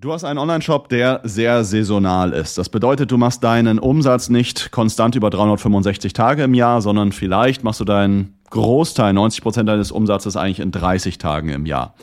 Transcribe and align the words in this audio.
Du 0.00 0.12
hast 0.12 0.22
einen 0.22 0.38
Online-Shop, 0.38 0.88
der 0.90 1.22
sehr 1.24 1.64
saisonal 1.64 2.32
ist. 2.32 2.56
Das 2.56 2.68
bedeutet, 2.68 3.10
du 3.10 3.16
machst 3.18 3.42
deinen 3.42 3.80
Umsatz 3.80 4.28
nicht 4.28 4.70
konstant 4.70 5.16
über 5.16 5.28
365 5.28 6.12
Tage 6.12 6.44
im 6.44 6.54
Jahr, 6.54 6.82
sondern 6.82 7.10
vielleicht 7.10 7.64
machst 7.64 7.80
du 7.80 7.84
deinen 7.84 8.38
Großteil, 8.50 9.12
90 9.12 9.42
Prozent 9.42 9.68
deines 9.68 9.90
Umsatzes 9.90 10.36
eigentlich 10.36 10.60
in 10.60 10.70
30 10.70 11.18
Tagen 11.18 11.48
im 11.48 11.66
Jahr. 11.66 11.94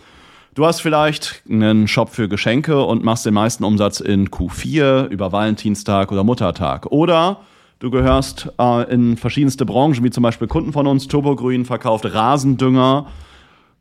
Du 0.55 0.65
hast 0.65 0.81
vielleicht 0.81 1.41
einen 1.49 1.87
Shop 1.87 2.09
für 2.09 2.27
Geschenke 2.27 2.83
und 2.83 3.05
machst 3.05 3.25
den 3.25 3.33
meisten 3.33 3.63
Umsatz 3.63 4.01
in 4.01 4.27
Q4 4.29 5.07
über 5.07 5.31
Valentinstag 5.31 6.11
oder 6.11 6.25
Muttertag. 6.25 6.87
Oder 6.87 7.39
du 7.79 7.91
gehörst 7.91 8.51
äh, 8.59 8.93
in 8.93 9.15
verschiedenste 9.15 9.65
Branchen, 9.65 10.03
wie 10.03 10.09
zum 10.09 10.21
Beispiel 10.21 10.49
Kunden 10.49 10.73
von 10.73 10.85
uns, 10.85 11.07
Turbogrün 11.07 11.63
verkauft 11.63 12.13
Rasendünger 12.13 13.05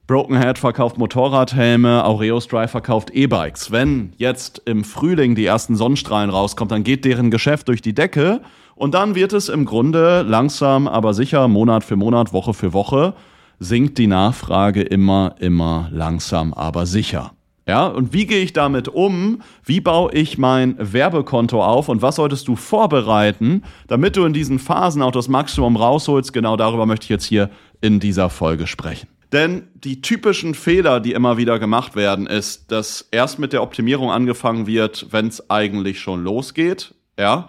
Broken 0.07 0.39
Head 0.39 0.59
verkauft 0.59 0.99
Motorradhelme, 0.99 2.05
Aureus 2.05 2.47
Drive 2.47 2.71
verkauft 2.71 3.11
E-Bikes. 3.11 3.73
Wenn 3.73 4.13
jetzt 4.19 4.61
im 4.67 4.85
Frühling 4.85 5.35
die 5.35 5.47
ersten 5.47 5.77
Sonnenstrahlen 5.77 6.29
rauskommt, 6.29 6.71
dann 6.71 6.85
geht 6.85 7.07
deren 7.07 7.31
Geschäft 7.31 7.69
durch 7.69 7.81
die 7.81 7.95
Decke 7.95 8.43
und 8.75 8.93
dann 8.93 9.15
wird 9.15 9.33
es 9.33 9.49
im 9.49 9.65
Grunde 9.65 10.21
langsam, 10.21 10.89
aber 10.89 11.15
sicher, 11.15 11.49
Monat 11.49 11.85
für 11.85 11.97
Monat, 11.97 12.35
Woche 12.35 12.53
für 12.53 12.75
Woche, 12.75 13.15
sinkt 13.61 13.97
die 13.97 14.07
Nachfrage 14.07 14.83
immer, 14.83 15.37
immer 15.39 15.89
langsam, 15.91 16.53
aber 16.53 16.85
sicher. 16.85 17.33
Ja, 17.67 17.87
und 17.87 18.13
wie 18.13 18.27
gehe 18.27 18.43
ich 18.43 18.53
damit 18.53 18.89
um? 18.89 19.41
Wie 19.65 19.81
baue 19.81 20.13
ich 20.13 20.37
mein 20.37 20.77
Werbekonto 20.79 21.65
auf 21.65 21.89
und 21.89 22.03
was 22.03 22.17
solltest 22.17 22.47
du 22.47 22.57
vorbereiten, 22.57 23.63
damit 23.89 24.17
du 24.17 24.27
in 24.27 24.35
diesen 24.35 24.59
Phasen 24.59 25.01
auch 25.01 25.13
das 25.13 25.29
Maximum 25.29 25.77
rausholst? 25.77 26.35
Genau 26.35 26.59
darüber 26.59 26.85
möchte 26.85 27.05
ich 27.05 27.11
jetzt 27.11 27.25
hier 27.25 27.49
in 27.81 28.01
dieser 28.01 28.29
Folge 28.29 28.67
sprechen. 28.67 29.09
Denn 29.35 29.67
die 29.75 30.01
typischen 30.01 30.55
Fehler, 30.55 31.01
die 31.01 31.11
immer 31.11 31.37
wieder 31.37 31.59
gemacht 31.59 31.97
werden, 31.97 32.29
ist, 32.29 32.71
dass 32.71 33.09
erst 33.11 33.41
mit 33.41 33.53
der 33.53 33.65
Optimierung 33.65 34.13
angefangen 34.13 34.69
wird, 34.69 35.09
wenn 35.11 35.27
es 35.27 35.51
eigentlich 35.51 35.99
schon 35.99 36.23
losgeht. 36.23 36.95
Ja, 37.19 37.49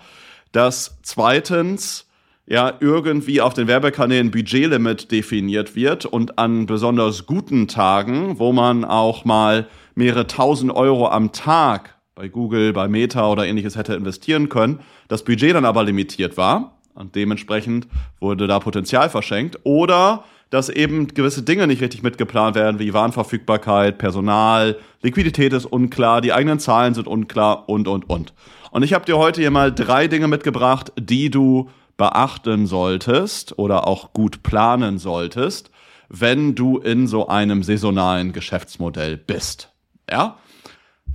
dass 0.52 0.98
zweitens 1.04 2.08
ja 2.48 2.74
irgendwie 2.80 3.40
auf 3.40 3.54
den 3.54 3.68
Werbekanälen 3.68 4.32
Budgetlimit 4.32 5.12
definiert 5.12 5.76
wird 5.76 6.08
und 6.08 6.40
an 6.40 6.66
besonders 6.66 7.28
guten 7.28 7.68
Tagen, 7.68 8.40
wo 8.40 8.52
man 8.52 8.84
auch 8.84 9.24
mal 9.24 9.68
mehrere 9.94 10.26
tausend 10.26 10.72
Euro 10.72 11.10
am 11.10 11.34
Tag 11.34 12.00
bei 12.16 12.30
Google, 12.30 12.74
bei 12.74 12.88
Meta 12.88 13.30
oder 13.30 13.46
ähnliches 13.46 13.76
hätte 13.76 13.94
investieren 13.94 14.50
können, 14.50 14.80
das 15.08 15.24
Budget 15.24 15.54
dann 15.54 15.66
aber 15.66 15.84
limitiert 15.84 16.36
war 16.36 16.80
und 16.96 17.14
dementsprechend 17.14 17.88
wurde 18.20 18.48
da 18.48 18.58
Potenzial 18.58 19.12
verschenkt 19.12 19.60
oder 19.64 20.24
dass 20.50 20.70
eben 20.70 21.08
gewisse 21.08 21.44
Dinge 21.44 21.68
nicht 21.68 21.82
richtig 21.82 22.04
mitgeplant 22.04 22.56
werden, 22.56 22.80
wie 22.80 22.94
Warenverfügbarkeit, 22.94 23.98
Personal, 23.98 24.78
Liquidität 25.02 25.54
ist 25.54 25.66
unklar, 25.66 26.22
die 26.22 26.34
eigenen 26.34 26.60
Zahlen 26.60 26.94
sind 26.94 27.08
unklar 27.08 27.68
und, 27.68 27.88
und, 27.88 28.10
und. 28.10 28.34
Und 28.72 28.84
ich 28.84 28.94
habe 28.94 29.06
dir 29.06 29.18
heute 29.18 29.42
hier 29.42 29.52
mal 29.52 29.74
drei 29.74 30.08
Dinge 30.08 30.28
mitgebracht, 30.28 30.92
die 31.00 31.30
du 31.30 31.70
beachten 31.98 32.68
solltest 32.68 33.58
oder 33.58 33.88
auch 33.88 34.14
gut 34.14 34.44
planen 34.44 34.98
solltest, 34.98 35.72
wenn 36.10 36.56
du 36.56 36.78
in 36.78 37.08
so 37.08 37.28
einem 37.28 37.64
saisonalen 37.64 38.34
Geschäftsmodell 38.34 39.18
bist. 39.18 39.72
Ja? 40.10 40.38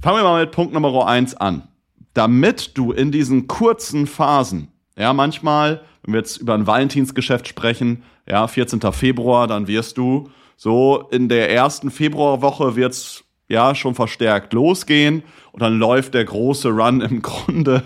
Fangen 0.01 0.19
wir 0.19 0.25
mal 0.25 0.43
mit 0.43 0.53
Punkt 0.53 0.73
Nummer 0.73 1.07
eins 1.07 1.35
an. 1.35 1.69
Damit 2.15 2.77
du 2.77 2.93
in 2.93 3.13
diesen 3.13 3.47
kurzen 3.47 4.07
Phasen, 4.07 4.69
ja, 4.97 5.13
manchmal, 5.13 5.83
wenn 6.03 6.15
wir 6.15 6.21
jetzt 6.21 6.39
über 6.39 6.55
ein 6.55 6.67
Valentinsgeschäft 6.67 7.47
sprechen, 7.47 8.03
ja, 8.31 8.47
14. 8.47 8.81
Februar, 8.93 9.49
dann 9.49 9.67
wirst 9.67 9.99
du 9.99 10.31
so 10.57 11.09
in 11.11 11.29
der 11.29 11.51
ersten 11.51 11.91
Februarwoche 11.91 12.77
wird's 12.77 13.25
ja 13.49 13.75
schon 13.75 13.97
verstärkt 13.97 14.53
losgehen 14.53 15.25
und 15.51 15.63
dann 15.63 15.79
läuft 15.79 16.15
der 16.15 16.25
große 16.25 16.69
Run 16.69 17.01
im 17.01 17.23
Grunde 17.23 17.83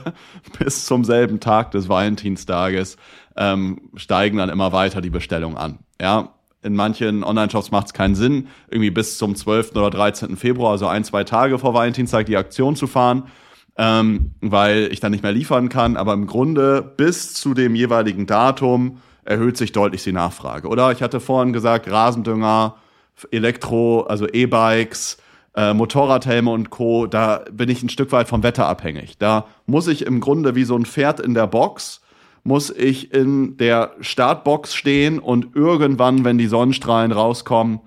bis 0.59 0.85
zum 0.85 1.03
selben 1.05 1.41
Tag 1.41 1.71
des 1.71 1.89
Valentinstages 1.89 2.99
ähm, 3.37 3.81
steigen 3.97 4.37
dann 4.37 4.51
immer 4.51 4.73
weiter 4.73 5.01
die 5.01 5.09
Bestellungen 5.09 5.57
an. 5.57 5.79
Ja, 5.99 6.35
in 6.63 6.75
manchen 6.77 7.25
Online-Shops 7.25 7.71
macht 7.71 7.87
es 7.87 7.93
keinen 7.95 8.15
Sinn, 8.15 8.49
irgendwie 8.69 8.91
bis 8.91 9.17
zum 9.17 9.35
12. 9.35 9.73
oder 9.77 9.89
13. 9.89 10.37
Februar, 10.37 10.73
also 10.73 10.87
ein, 10.87 11.05
zwei 11.05 11.25
Tage 11.25 11.59
vor 11.59 11.73
Valentinstag, 11.73 12.27
die 12.27 12.37
Aktion 12.37 12.77
zu 12.77 12.87
fahren, 12.87 13.25
ähm, 13.79 14.33
weil 14.43 14.89
ich 14.93 15.01
dann 15.01 15.13
nicht 15.13 15.23
mehr 15.23 15.33
liefern 15.33 15.71
kann. 15.71 15.97
Aber 15.97 16.13
im 16.13 16.27
Grunde 16.27 16.83
bis 16.83 17.33
zu 17.33 17.55
dem 17.55 17.75
jeweiligen 17.75 18.27
Datum 18.27 18.99
erhöht 19.25 19.57
sich 19.57 19.73
deutlich 19.73 20.03
die 20.05 20.13
Nachfrage. 20.13 20.69
Oder 20.69 20.93
ich 20.93 21.03
hatte 21.03 21.21
vorhin 21.21 21.53
gesagt, 21.53 21.91
Rasendünger, 21.91 22.77
Elektro, 23.31 24.03
also 24.03 24.27
E-Bikes, 24.29 25.19
äh, 25.55 25.73
Motorradhelme 25.73 26.51
und 26.51 26.71
Co., 26.71 27.07
da 27.07 27.45
bin 27.51 27.69
ich 27.69 27.83
ein 27.83 27.89
Stück 27.89 28.13
weit 28.13 28.29
vom 28.29 28.43
Wetter 28.43 28.67
abhängig. 28.67 29.19
Da 29.19 29.47
muss 29.67 29.87
ich 29.87 30.07
im 30.07 30.21
Grunde 30.21 30.55
wie 30.55 30.65
so 30.65 30.77
ein 30.77 30.85
Pferd 30.85 31.21
in 31.21 31.35
der 31.35 31.47
Box, 31.47 32.01
muss 32.43 32.71
ich 32.71 33.13
in 33.15 33.57
der 33.57 33.93
Startbox 34.01 34.75
stehen 34.75 35.19
und 35.19 35.57
irgendwann, 35.57 36.25
wenn 36.25 36.39
die 36.39 36.47
Sonnenstrahlen 36.47 37.13
rauskommen, 37.13 37.81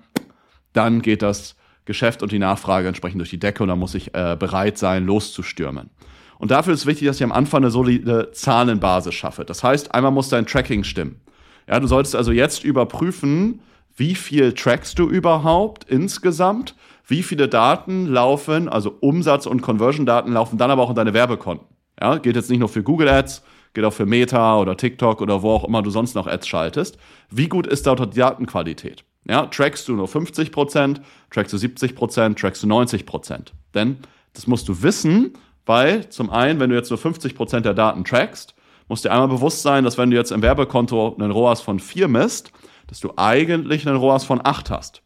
dann 0.72 1.02
geht 1.02 1.22
das 1.22 1.54
Geschäft 1.84 2.22
und 2.22 2.32
die 2.32 2.38
Nachfrage 2.38 2.88
entsprechend 2.88 3.20
durch 3.20 3.30
die 3.30 3.38
Decke 3.38 3.62
und 3.62 3.68
dann 3.68 3.78
muss 3.78 3.94
ich 3.94 4.14
äh, 4.14 4.36
bereit 4.38 4.76
sein, 4.76 5.06
loszustürmen. 5.06 5.90
Und 6.38 6.50
dafür 6.50 6.74
ist 6.74 6.86
wichtig, 6.86 7.08
dass 7.08 7.16
ich 7.16 7.24
am 7.24 7.32
Anfang 7.32 7.62
eine 7.62 7.70
solide 7.70 8.30
Zahlenbasis 8.32 9.14
schaffe. 9.14 9.44
Das 9.44 9.64
heißt, 9.64 9.94
einmal 9.94 10.12
muss 10.12 10.28
dein 10.28 10.46
Tracking 10.46 10.84
stimmen. 10.84 11.20
Ja, 11.68 11.80
du 11.80 11.86
solltest 11.86 12.16
also 12.16 12.32
jetzt 12.32 12.64
überprüfen, 12.64 13.60
wie 13.96 14.14
viel 14.14 14.52
trackst 14.52 14.98
du 14.98 15.08
überhaupt 15.08 15.84
insgesamt, 15.84 16.74
wie 17.06 17.22
viele 17.22 17.48
Daten 17.48 18.06
laufen, 18.06 18.68
also 18.68 18.96
Umsatz- 19.00 19.46
und 19.46 19.60
Conversion-Daten 19.60 20.32
laufen 20.32 20.58
dann 20.58 20.70
aber 20.70 20.82
auch 20.82 20.90
in 20.90 20.96
deine 20.96 21.14
Werbekonten. 21.14 21.66
Ja, 22.00 22.18
geht 22.18 22.36
jetzt 22.36 22.48
nicht 22.48 22.60
nur 22.60 22.68
für 22.68 22.82
Google 22.82 23.08
Ads, 23.08 23.42
geht 23.74 23.84
auch 23.84 23.92
für 23.92 24.06
Meta 24.06 24.58
oder 24.58 24.76
TikTok 24.76 25.20
oder 25.20 25.42
wo 25.42 25.50
auch 25.50 25.64
immer 25.64 25.82
du 25.82 25.90
sonst 25.90 26.14
noch 26.14 26.26
Ads 26.26 26.46
schaltest. 26.46 26.96
Wie 27.30 27.48
gut 27.48 27.66
ist 27.66 27.86
dort 27.86 28.14
die 28.14 28.18
Datenqualität? 28.18 29.04
Ja, 29.28 29.46
trackst 29.46 29.88
du 29.88 29.94
nur 29.94 30.06
50% 30.06 31.00
trackst 31.30 31.52
du 31.52 31.56
70% 31.56 32.36
trackst 32.36 32.62
du 32.62 32.66
90% 32.66 33.52
Denn 33.74 33.98
das 34.32 34.46
musst 34.46 34.68
du 34.68 34.82
wissen, 34.82 35.32
weil 35.68 36.08
zum 36.08 36.30
einen, 36.30 36.60
wenn 36.60 36.70
du 36.70 36.76
jetzt 36.76 36.88
nur 36.88 36.98
50% 36.98 37.60
der 37.60 37.74
Daten 37.74 38.02
trackst, 38.02 38.54
musst 38.88 39.04
dir 39.04 39.12
einmal 39.12 39.28
bewusst 39.28 39.60
sein, 39.60 39.84
dass 39.84 39.98
wenn 39.98 40.10
du 40.10 40.16
jetzt 40.16 40.32
im 40.32 40.40
Werbekonto 40.40 41.14
einen 41.18 41.30
ROAS 41.30 41.60
von 41.60 41.78
4 41.78 42.08
misst, 42.08 42.52
dass 42.86 43.00
du 43.00 43.12
eigentlich 43.16 43.86
einen 43.86 43.98
ROAS 43.98 44.24
von 44.24 44.40
8 44.42 44.70
hast. 44.70 45.02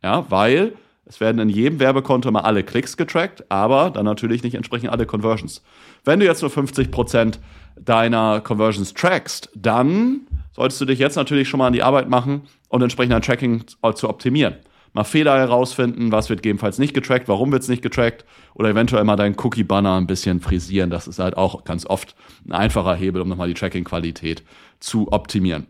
Ja, 0.00 0.26
weil 0.30 0.74
es 1.06 1.18
werden 1.18 1.40
in 1.40 1.48
jedem 1.48 1.80
Werbekonto 1.80 2.28
immer 2.28 2.44
alle 2.44 2.62
Klicks 2.62 2.96
getrackt, 2.96 3.50
aber 3.50 3.90
dann 3.90 4.04
natürlich 4.04 4.44
nicht 4.44 4.54
entsprechend 4.54 4.92
alle 4.92 5.06
Conversions. 5.06 5.60
Wenn 6.04 6.20
du 6.20 6.26
jetzt 6.26 6.42
nur 6.42 6.52
50% 6.52 7.40
deiner 7.80 8.40
Conversions 8.42 8.94
trackst, 8.94 9.50
dann 9.56 10.20
solltest 10.52 10.80
du 10.80 10.84
dich 10.84 11.00
jetzt 11.00 11.16
natürlich 11.16 11.48
schon 11.48 11.58
mal 11.58 11.66
an 11.66 11.72
die 11.72 11.82
Arbeit 11.82 12.08
machen 12.08 12.42
und 12.68 12.80
entsprechend 12.80 13.12
dein 13.12 13.22
Tracking 13.22 13.64
zu 13.66 14.08
optimieren 14.08 14.54
mal 14.92 15.04
Fehler 15.04 15.38
herausfinden, 15.38 16.12
was 16.12 16.28
wird 16.28 16.42
gegebenenfalls 16.42 16.78
nicht 16.78 16.94
getrackt, 16.94 17.28
warum 17.28 17.52
wird 17.52 17.62
es 17.62 17.68
nicht 17.68 17.82
getrackt 17.82 18.24
oder 18.54 18.70
eventuell 18.70 19.04
mal 19.04 19.16
deinen 19.16 19.36
Cookie-Banner 19.38 19.96
ein 19.96 20.06
bisschen 20.06 20.40
frisieren. 20.40 20.90
Das 20.90 21.06
ist 21.06 21.18
halt 21.18 21.36
auch 21.36 21.64
ganz 21.64 21.86
oft 21.86 22.14
ein 22.46 22.52
einfacher 22.52 22.94
Hebel, 22.94 23.22
um 23.22 23.28
nochmal 23.28 23.48
die 23.48 23.54
Tracking-Qualität 23.54 24.42
zu 24.80 25.12
optimieren. 25.12 25.66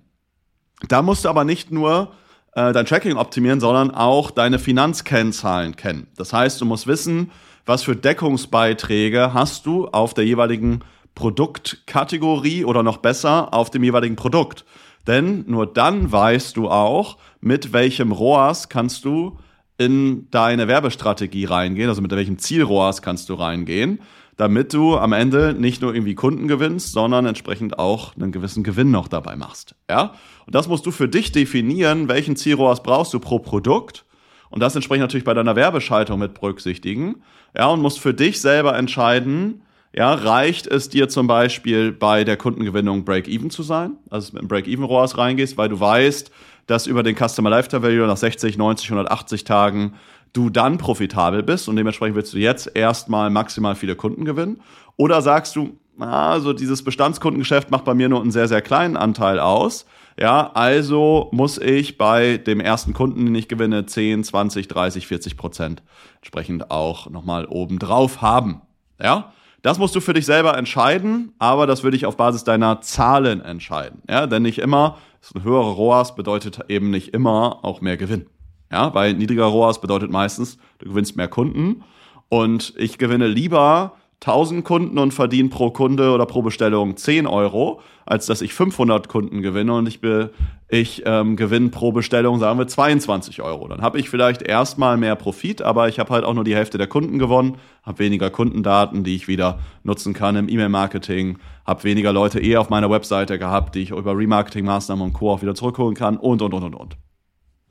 Da 0.88 1.02
musst 1.02 1.24
du 1.24 1.28
aber 1.28 1.44
nicht 1.44 1.70
nur 1.70 2.12
äh, 2.54 2.72
dein 2.72 2.86
Tracking 2.86 3.16
optimieren, 3.16 3.60
sondern 3.60 3.90
auch 3.90 4.30
deine 4.30 4.58
Finanzkennzahlen 4.58 5.76
kennen. 5.76 6.08
Das 6.16 6.32
heißt, 6.32 6.60
du 6.60 6.64
musst 6.64 6.86
wissen, 6.86 7.30
was 7.66 7.82
für 7.82 7.94
Deckungsbeiträge 7.94 9.34
hast 9.34 9.66
du 9.66 9.88
auf 9.88 10.14
der 10.14 10.24
jeweiligen 10.24 10.80
Produktkategorie 11.14 12.64
oder 12.64 12.82
noch 12.82 12.96
besser 12.98 13.52
auf 13.52 13.70
dem 13.70 13.84
jeweiligen 13.84 14.16
Produkt. 14.16 14.64
Denn 15.06 15.44
nur 15.46 15.66
dann 15.66 16.12
weißt 16.12 16.56
du 16.56 16.68
auch, 16.68 17.18
mit 17.40 17.72
welchem 17.72 18.12
ROAS 18.12 18.68
kannst 18.68 19.04
du 19.04 19.38
in 19.78 20.28
deine 20.30 20.68
Werbestrategie 20.68 21.46
reingehen, 21.46 21.88
also 21.88 22.02
mit 22.02 22.10
welchem 22.10 22.38
Ziel 22.38 22.62
ROAS 22.62 23.00
kannst 23.00 23.28
du 23.30 23.34
reingehen, 23.34 24.00
damit 24.36 24.74
du 24.74 24.96
am 24.96 25.12
Ende 25.12 25.54
nicht 25.58 25.82
nur 25.82 25.94
irgendwie 25.94 26.14
Kunden 26.14 26.48
gewinnst, 26.48 26.92
sondern 26.92 27.26
entsprechend 27.26 27.78
auch 27.78 28.14
einen 28.16 28.32
gewissen 28.32 28.62
Gewinn 28.62 28.90
noch 28.90 29.08
dabei 29.08 29.36
machst. 29.36 29.74
Ja? 29.88 30.14
Und 30.46 30.54
das 30.54 30.68
musst 30.68 30.84
du 30.84 30.90
für 30.90 31.08
dich 31.08 31.32
definieren, 31.32 32.08
welchen 32.08 32.36
Ziel 32.36 32.54
ROAS 32.54 32.82
brauchst 32.82 33.14
du 33.14 33.20
pro 33.20 33.38
Produkt 33.38 34.04
und 34.50 34.60
das 34.60 34.74
entsprechend 34.74 35.02
natürlich 35.02 35.24
bei 35.24 35.34
deiner 35.34 35.56
Werbeschaltung 35.56 36.18
mit 36.18 36.34
berücksichtigen. 36.34 37.22
Ja, 37.56 37.68
und 37.68 37.80
musst 37.80 38.00
für 38.00 38.12
dich 38.12 38.40
selber 38.40 38.76
entscheiden, 38.76 39.62
ja, 39.92 40.14
reicht 40.14 40.66
es 40.66 40.88
dir 40.88 41.08
zum 41.08 41.26
Beispiel 41.26 41.92
bei 41.92 42.24
der 42.24 42.36
Kundengewinnung 42.36 43.04
Break-Even 43.04 43.50
zu 43.50 43.62
sein, 43.62 43.96
also 44.08 44.32
mit 44.32 44.40
einem 44.40 44.48
Break-Even-ROAS 44.48 45.18
reingehst, 45.18 45.58
weil 45.58 45.68
du 45.68 45.80
weißt, 45.80 46.30
dass 46.66 46.86
über 46.86 47.02
den 47.02 47.16
Customer 47.16 47.50
Lifetime 47.50 47.82
Value 47.82 48.06
nach 48.06 48.16
60, 48.16 48.56
90, 48.56 48.90
180 48.90 49.44
Tagen 49.44 49.94
du 50.32 50.48
dann 50.48 50.78
profitabel 50.78 51.42
bist 51.42 51.68
und 51.68 51.74
dementsprechend 51.74 52.14
willst 52.14 52.32
du 52.32 52.38
jetzt 52.38 52.70
erstmal 52.76 53.30
maximal 53.30 53.74
viele 53.74 53.96
Kunden 53.96 54.24
gewinnen? 54.24 54.60
Oder 54.96 55.22
sagst 55.22 55.56
du, 55.56 55.76
also 55.98 56.52
dieses 56.52 56.84
Bestandskundengeschäft 56.84 57.70
macht 57.72 57.84
bei 57.84 57.94
mir 57.94 58.08
nur 58.08 58.20
einen 58.20 58.30
sehr, 58.30 58.46
sehr 58.46 58.62
kleinen 58.62 58.96
Anteil 58.96 59.40
aus. 59.40 59.86
Ja, 60.18 60.50
also 60.54 61.28
muss 61.32 61.58
ich 61.58 61.98
bei 61.98 62.36
dem 62.36 62.60
ersten 62.60 62.92
Kunden, 62.92 63.24
den 63.26 63.34
ich 63.34 63.48
gewinne, 63.48 63.86
10, 63.86 64.22
20, 64.22 64.68
30, 64.68 65.06
40 65.06 65.36
Prozent 65.36 65.82
entsprechend 66.16 66.70
auch 66.70 67.10
nochmal 67.10 67.46
obendrauf 67.46 68.22
haben. 68.22 68.62
Ja, 69.02 69.32
das 69.62 69.78
musst 69.78 69.94
du 69.94 70.00
für 70.00 70.14
dich 70.14 70.26
selber 70.26 70.56
entscheiden, 70.56 71.34
aber 71.38 71.66
das 71.66 71.82
würde 71.82 71.96
ich 71.96 72.06
auf 72.06 72.16
Basis 72.16 72.44
deiner 72.44 72.80
Zahlen 72.80 73.40
entscheiden. 73.40 74.02
Ja, 74.08 74.26
denn 74.26 74.42
nicht 74.42 74.58
immer, 74.58 74.98
ein 75.34 75.44
höherer 75.44 75.72
ROAS 75.72 76.14
bedeutet 76.14 76.60
eben 76.68 76.90
nicht 76.90 77.14
immer 77.14 77.58
auch 77.62 77.80
mehr 77.80 77.96
Gewinn. 77.96 78.26
Ja, 78.72 78.94
weil 78.94 79.14
niedriger 79.14 79.44
ROAS 79.44 79.80
bedeutet 79.80 80.10
meistens, 80.10 80.56
du 80.78 80.88
gewinnst 80.88 81.16
mehr 81.16 81.28
Kunden 81.28 81.82
und 82.28 82.72
ich 82.76 82.98
gewinne 82.98 83.26
lieber 83.26 83.94
1000 84.20 84.64
Kunden 84.64 84.98
und 84.98 85.12
verdiene 85.14 85.48
pro 85.48 85.70
Kunde 85.70 86.12
oder 86.12 86.26
pro 86.26 86.42
Bestellung 86.42 86.96
10 86.96 87.26
Euro, 87.26 87.80
als 88.04 88.26
dass 88.26 88.42
ich 88.42 88.52
500 88.52 89.08
Kunden 89.08 89.40
gewinne 89.40 89.74
und 89.74 89.88
ich, 89.88 90.00
be, 90.00 90.30
ich 90.68 91.02
ähm, 91.06 91.36
gewinne 91.36 91.70
pro 91.70 91.90
Bestellung, 91.90 92.38
sagen 92.38 92.58
wir, 92.58 92.68
22 92.68 93.40
Euro. 93.40 93.66
Dann 93.66 93.80
habe 93.80 93.98
ich 93.98 94.10
vielleicht 94.10 94.42
erstmal 94.42 94.98
mehr 94.98 95.16
Profit, 95.16 95.62
aber 95.62 95.88
ich 95.88 95.98
habe 95.98 96.12
halt 96.12 96.24
auch 96.24 96.34
nur 96.34 96.44
die 96.44 96.54
Hälfte 96.54 96.76
der 96.76 96.86
Kunden 96.86 97.18
gewonnen, 97.18 97.56
habe 97.82 97.98
weniger 97.98 98.30
Kundendaten, 98.30 99.04
die 99.04 99.16
ich 99.16 99.28
wieder 99.28 99.58
nutzen 99.82 100.12
kann 100.12 100.36
im 100.36 100.48
E-Mail-Marketing, 100.48 101.38
habe 101.66 101.84
weniger 101.84 102.12
Leute 102.12 102.40
eh 102.40 102.56
auf 102.56 102.70
meiner 102.70 102.90
Webseite 102.90 103.38
gehabt, 103.38 103.74
die 103.74 103.82
ich 103.82 103.90
über 103.90 104.16
Remarketing-Maßnahmen 104.16 105.04
und 105.04 105.12
Co. 105.12 105.32
auch 105.32 105.42
wieder 105.42 105.54
zurückholen 105.54 105.94
kann 105.94 106.16
und, 106.16 106.42
und, 106.42 106.54
und, 106.54 106.64
und, 106.64 106.74
und. 106.74 106.96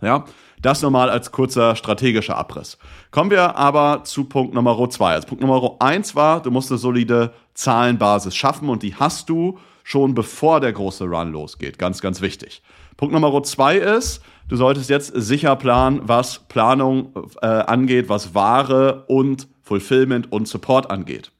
Ja, 0.01 0.23
das 0.61 0.81
nochmal 0.81 1.09
als 1.09 1.31
kurzer 1.31 1.75
strategischer 1.75 2.37
Abriss. 2.37 2.77
Kommen 3.11 3.31
wir 3.31 3.57
aber 3.57 4.03
zu 4.05 4.25
Punkt 4.25 4.53
Nummer 4.53 4.89
zwei. 4.89 5.13
Also 5.13 5.27
Punkt 5.27 5.43
Nummer 5.43 5.75
eins 5.79 6.15
war, 6.15 6.41
du 6.41 6.51
musst 6.51 6.71
eine 6.71 6.77
solide 6.77 7.33
Zahlenbasis 7.53 8.35
schaffen 8.35 8.69
und 8.69 8.83
die 8.83 8.95
hast 8.95 9.29
du 9.29 9.57
schon 9.83 10.13
bevor 10.13 10.61
der 10.61 10.71
große 10.71 11.05
Run 11.05 11.31
losgeht. 11.31 11.77
Ganz, 11.79 12.01
ganz 12.01 12.21
wichtig. 12.21 12.61
Punkt 12.95 13.13
Nummer 13.13 13.43
zwei 13.43 13.77
ist, 13.77 14.21
du 14.47 14.55
solltest 14.55 14.89
jetzt 14.89 15.13
sicher 15.15 15.55
planen, 15.55 16.01
was 16.03 16.39
Planung 16.47 17.13
äh, 17.41 17.47
angeht, 17.47 18.07
was 18.07 18.33
Ware 18.35 19.03
und 19.07 19.47
Fulfillment 19.69 20.31
und 20.31 20.47
Support 20.47 20.89
angeht. 20.89 21.31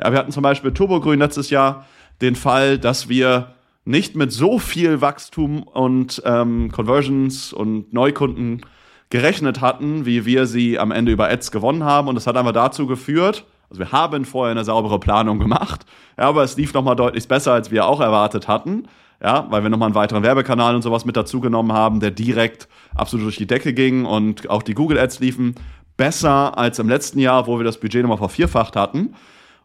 Ja, 0.00 0.10
wir 0.10 0.18
hatten 0.18 0.32
zum 0.32 0.42
Beispiel 0.42 0.72
Turbogrün 0.72 1.18
letztes 1.18 1.50
Jahr 1.50 1.86
den 2.22 2.34
Fall, 2.34 2.78
dass 2.78 3.10
wir 3.10 3.54
nicht 3.84 4.16
mit 4.16 4.32
so 4.32 4.58
viel 4.58 5.02
Wachstum 5.02 5.62
und 5.62 6.22
ähm, 6.24 6.72
Conversions 6.72 7.52
und 7.52 7.92
Neukunden 7.92 8.62
gerechnet 9.10 9.60
hatten, 9.60 10.06
wie 10.06 10.24
wir 10.24 10.46
sie 10.46 10.78
am 10.78 10.92
Ende 10.92 11.12
über 11.12 11.28
Ads 11.28 11.50
gewonnen 11.50 11.84
haben. 11.84 12.08
Und 12.08 12.14
das 12.14 12.26
hat 12.26 12.38
einfach 12.38 12.52
dazu 12.52 12.86
geführt, 12.86 13.44
also 13.68 13.80
wir 13.80 13.92
haben 13.92 14.24
vorher 14.24 14.52
eine 14.52 14.64
saubere 14.64 14.98
Planung 14.98 15.38
gemacht, 15.38 15.84
ja, 16.16 16.24
aber 16.24 16.42
es 16.42 16.56
lief 16.56 16.72
nochmal 16.72 16.96
deutlich 16.96 17.28
besser, 17.28 17.52
als 17.52 17.70
wir 17.70 17.86
auch 17.86 18.00
erwartet 18.00 18.48
hatten. 18.48 18.88
Ja, 19.22 19.46
weil 19.50 19.62
wir 19.62 19.70
nochmal 19.70 19.86
einen 19.86 19.94
weiteren 19.94 20.22
Werbekanal 20.22 20.74
und 20.74 20.82
sowas 20.82 21.04
mit 21.04 21.16
dazugenommen 21.16 21.72
haben, 21.72 22.00
der 22.00 22.10
direkt 22.10 22.68
absolut 22.94 23.26
durch 23.26 23.36
die 23.36 23.46
Decke 23.46 23.72
ging 23.72 24.04
und 24.04 24.50
auch 24.50 24.62
die 24.62 24.74
Google 24.74 24.98
Ads 24.98 25.20
liefen 25.20 25.54
besser 25.96 26.56
als 26.58 26.78
im 26.78 26.88
letzten 26.88 27.18
Jahr, 27.18 27.46
wo 27.46 27.58
wir 27.58 27.64
das 27.64 27.78
Budget 27.78 28.02
nochmal 28.02 28.18
vervierfacht 28.18 28.76
hatten. 28.76 29.14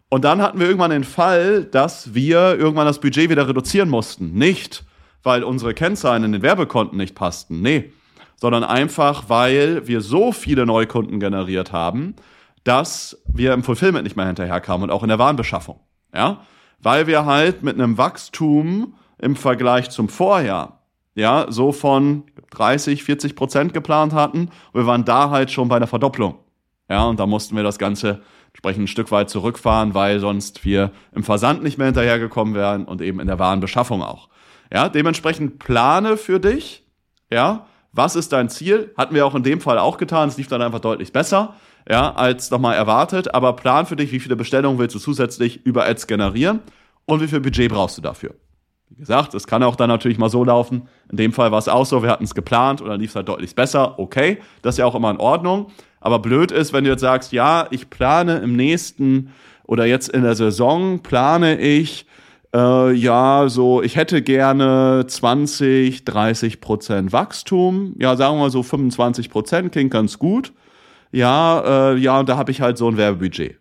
Und 0.10 0.26
dann 0.26 0.42
hatten 0.42 0.60
wir 0.60 0.68
irgendwann 0.68 0.92
den 0.92 1.04
Fall, 1.04 1.66
dass 1.66 2.14
wir 2.14 2.58
irgendwann 2.58 2.88
das 2.88 3.00
Budget 3.00 3.30
wieder 3.30 3.48
reduzieren 3.48 3.90
mussten. 3.90 4.34
Nicht, 4.34 4.84
weil 5.24 5.44
unsere 5.44 5.74
Kennzahlen 5.74 6.24
in 6.24 6.32
den 6.32 6.42
Werbekonten 6.42 6.98
nicht 6.98 7.16
passten, 7.16 7.62
nee, 7.62 7.92
sondern 8.36 8.64
einfach, 8.64 9.26
weil 9.28 9.88
wir 9.88 10.02
so 10.02 10.32
viele 10.32 10.66
Neukunden 10.66 11.20
generiert 11.20 11.72
haben, 11.72 12.16
dass 12.64 13.22
wir 13.28 13.54
im 13.54 13.64
Fulfillment 13.64 14.04
nicht 14.04 14.16
mehr 14.16 14.26
hinterherkamen 14.28 14.84
und 14.84 14.92
auch 14.92 15.04
in 15.04 15.10
der 15.10 15.20
Warenbeschaffung. 15.20 15.80
Ja, 16.14 16.42
weil 16.82 17.08
wir 17.08 17.26
halt 17.26 17.62
mit 17.62 17.76
einem 17.76 17.98
Wachstum 17.98 18.96
im 19.20 19.36
Vergleich 19.36 19.90
zum 19.90 20.10
Vorjahr, 20.10 20.84
ja, 21.14 21.46
so 21.50 21.72
von 21.72 22.24
30, 22.52 23.04
40 23.04 23.36
Prozent 23.36 23.74
geplant 23.74 24.14
hatten. 24.14 24.50
Wir 24.74 24.86
waren 24.86 25.06
da 25.06 25.30
halt 25.30 25.52
schon 25.52 25.68
bei 25.70 25.76
einer 25.76 25.88
Verdopplung. 25.88 26.40
Ja, 26.90 27.06
und 27.06 27.20
da 27.20 27.26
mussten 27.26 27.56
wir 27.56 27.64
das 27.64 27.78
Ganze 27.78 28.22
entsprechend 28.48 28.84
ein 28.84 28.88
Stück 28.88 29.12
weit 29.12 29.30
zurückfahren, 29.30 29.94
weil 29.94 30.20
sonst 30.20 30.66
wir 30.66 30.92
im 31.14 31.24
Versand 31.24 31.64
nicht 31.64 31.78
mehr 31.78 31.88
hinterhergekommen 31.88 32.56
wären 32.56 32.86
und 32.86 33.02
eben 33.02 33.20
in 33.20 33.28
der 33.28 33.40
Warenbeschaffung 33.40 34.02
auch. 34.02 34.30
Ja, 34.74 34.90
dementsprechend 34.90 35.60
plane 35.60 36.18
für 36.18 36.40
dich, 36.40 36.86
ja, 37.32 37.68
was 37.92 38.16
ist 38.16 38.34
dein 38.34 38.50
Ziel? 38.50 38.94
Hatten 38.98 39.16
wir 39.16 39.26
auch 39.26 39.36
in 39.36 39.44
dem 39.44 39.62
Fall 39.62 39.80
auch 39.80 39.98
getan, 39.98 40.30
es 40.30 40.38
lief 40.38 40.48
dann 40.48 40.62
einfach 40.62 40.80
deutlich 40.80 41.12
besser, 41.12 41.56
ja, 41.90 42.14
als 42.14 42.52
nochmal 42.52 42.76
erwartet, 42.76 43.34
aber 43.34 43.56
plan 43.56 43.86
für 43.86 43.96
dich, 43.96 44.12
wie 44.12 44.20
viele 44.20 44.36
Bestellungen 44.36 44.78
willst 44.78 44.96
du 44.96 45.00
zusätzlich 45.00 45.66
über 45.66 45.88
Ads 45.88 46.08
generieren 46.08 46.60
und 47.06 47.22
wie 47.22 47.28
viel 47.28 47.40
Budget 47.40 47.72
brauchst 47.72 47.98
du 47.98 48.02
dafür. 48.02 48.36
Wie 48.90 48.96
gesagt, 48.96 49.34
es 49.36 49.46
kann 49.46 49.64
auch 49.64 49.76
dann 49.76 49.90
natürlich 49.90 50.18
mal 50.18 50.30
so 50.30 50.44
laufen. 50.44 50.88
In 51.12 51.18
dem 51.18 51.32
Fall 51.32 51.52
war 51.52 51.60
es 51.60 51.68
auch 51.68 51.86
so, 51.86 52.02
wir 52.02 52.10
hatten 52.10 52.24
es 52.24 52.34
geplant 52.34 52.82
und 52.82 52.90
dann 52.90 53.00
lief 53.00 53.12
es 53.12 53.16
halt 53.16 53.30
deutlich 53.30 53.56
besser. 53.56 54.00
Okay, 54.00 54.40
das 54.62 54.76
ist 54.76 54.80
ja 54.80 54.86
auch 54.86 54.96
immer 54.96 55.12
in 55.12 55.18
Ordnung. 55.18 55.68
Aber 56.02 56.20
blöd 56.20 56.52
ist, 56.52 56.74
wenn 56.74 56.86
du 56.86 56.90
jetzt 56.90 57.02
sagst, 57.02 57.32
ja, 57.32 57.68
ich 57.72 57.90
plane 57.90 58.40
im 58.40 58.56
nächsten 58.56 59.32
oder 59.66 59.86
jetzt 59.86 60.10
in 60.10 60.24
der 60.24 60.36
Saison 60.36 61.00
plane 61.00 61.60
ich, 61.60 62.08
äh, 62.54 62.92
ja, 62.94 63.48
so, 63.48 63.84
ich 63.84 63.96
hätte 63.96 64.22
gerne 64.22 65.06
20, 65.08 66.06
30 66.06 66.62
Prozent 66.62 67.14
Wachstum. 67.14 67.96
Ja, 68.00 68.16
sagen 68.16 68.40
wir 68.40 68.50
so 68.50 68.64
25 68.64 69.30
Prozent, 69.30 69.72
klingt 69.72 69.92
ganz 69.92 70.18
gut. 70.18 70.54
Ja, 71.12 71.92
äh, 71.92 71.98
ja, 71.98 72.20
und 72.20 72.30
da 72.30 72.38
habe 72.38 72.52
ich 72.52 72.62
halt 72.62 72.78
so 72.78 72.88
ein 72.88 72.98
Werbebudget. 72.98 73.58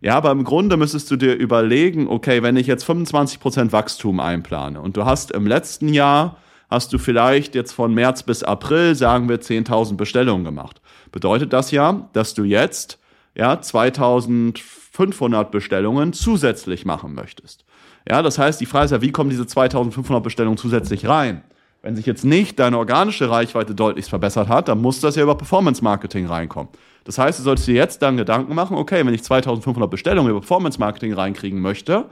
Ja, 0.00 0.16
aber 0.16 0.30
im 0.30 0.44
Grunde 0.44 0.76
müsstest 0.76 1.10
du 1.10 1.16
dir 1.16 1.34
überlegen, 1.34 2.08
okay, 2.08 2.42
wenn 2.42 2.56
ich 2.56 2.66
jetzt 2.66 2.84
25 2.84 3.40
Prozent 3.40 3.72
Wachstum 3.72 4.20
einplane 4.20 4.80
und 4.80 4.96
du 4.96 5.04
hast 5.04 5.32
im 5.32 5.46
letzten 5.46 5.88
Jahr, 5.88 6.36
hast 6.70 6.92
du 6.92 6.98
vielleicht 6.98 7.54
jetzt 7.54 7.72
von 7.72 7.92
März 7.94 8.22
bis 8.22 8.42
April, 8.42 8.94
sagen 8.94 9.28
wir, 9.28 9.40
10.000 9.40 9.96
Bestellungen 9.96 10.44
gemacht 10.44 10.80
bedeutet 11.12 11.52
das 11.52 11.70
ja, 11.70 12.08
dass 12.12 12.34
du 12.34 12.44
jetzt 12.44 12.98
ja 13.34 13.60
2500 13.60 15.50
Bestellungen 15.50 16.12
zusätzlich 16.12 16.84
machen 16.84 17.14
möchtest. 17.14 17.64
Ja, 18.08 18.22
das 18.22 18.38
heißt, 18.38 18.60
die 18.60 18.66
Frage 18.66 18.86
ist 18.86 18.90
ja, 18.92 19.02
wie 19.02 19.12
kommen 19.12 19.30
diese 19.30 19.46
2500 19.46 20.22
Bestellungen 20.22 20.56
zusätzlich 20.56 21.08
rein? 21.08 21.42
Wenn 21.82 21.94
sich 21.94 22.06
jetzt 22.06 22.24
nicht 22.24 22.58
deine 22.58 22.78
organische 22.78 23.30
Reichweite 23.30 23.74
deutlich 23.74 24.06
verbessert 24.06 24.48
hat, 24.48 24.68
dann 24.68 24.80
muss 24.80 25.00
das 25.00 25.16
ja 25.16 25.22
über 25.22 25.36
Performance 25.36 25.84
Marketing 25.84 26.26
reinkommen. 26.26 26.72
Das 27.08 27.16
heißt, 27.16 27.38
du 27.38 27.42
solltest 27.42 27.66
dir 27.66 27.74
jetzt 27.74 28.02
dann 28.02 28.18
Gedanken 28.18 28.54
machen, 28.54 28.76
okay, 28.76 29.06
wenn 29.06 29.14
ich 29.14 29.24
2500 29.24 29.90
Bestellungen 29.90 30.28
über 30.30 30.40
Performance 30.40 30.78
Marketing 30.78 31.14
reinkriegen 31.14 31.58
möchte, 31.58 32.04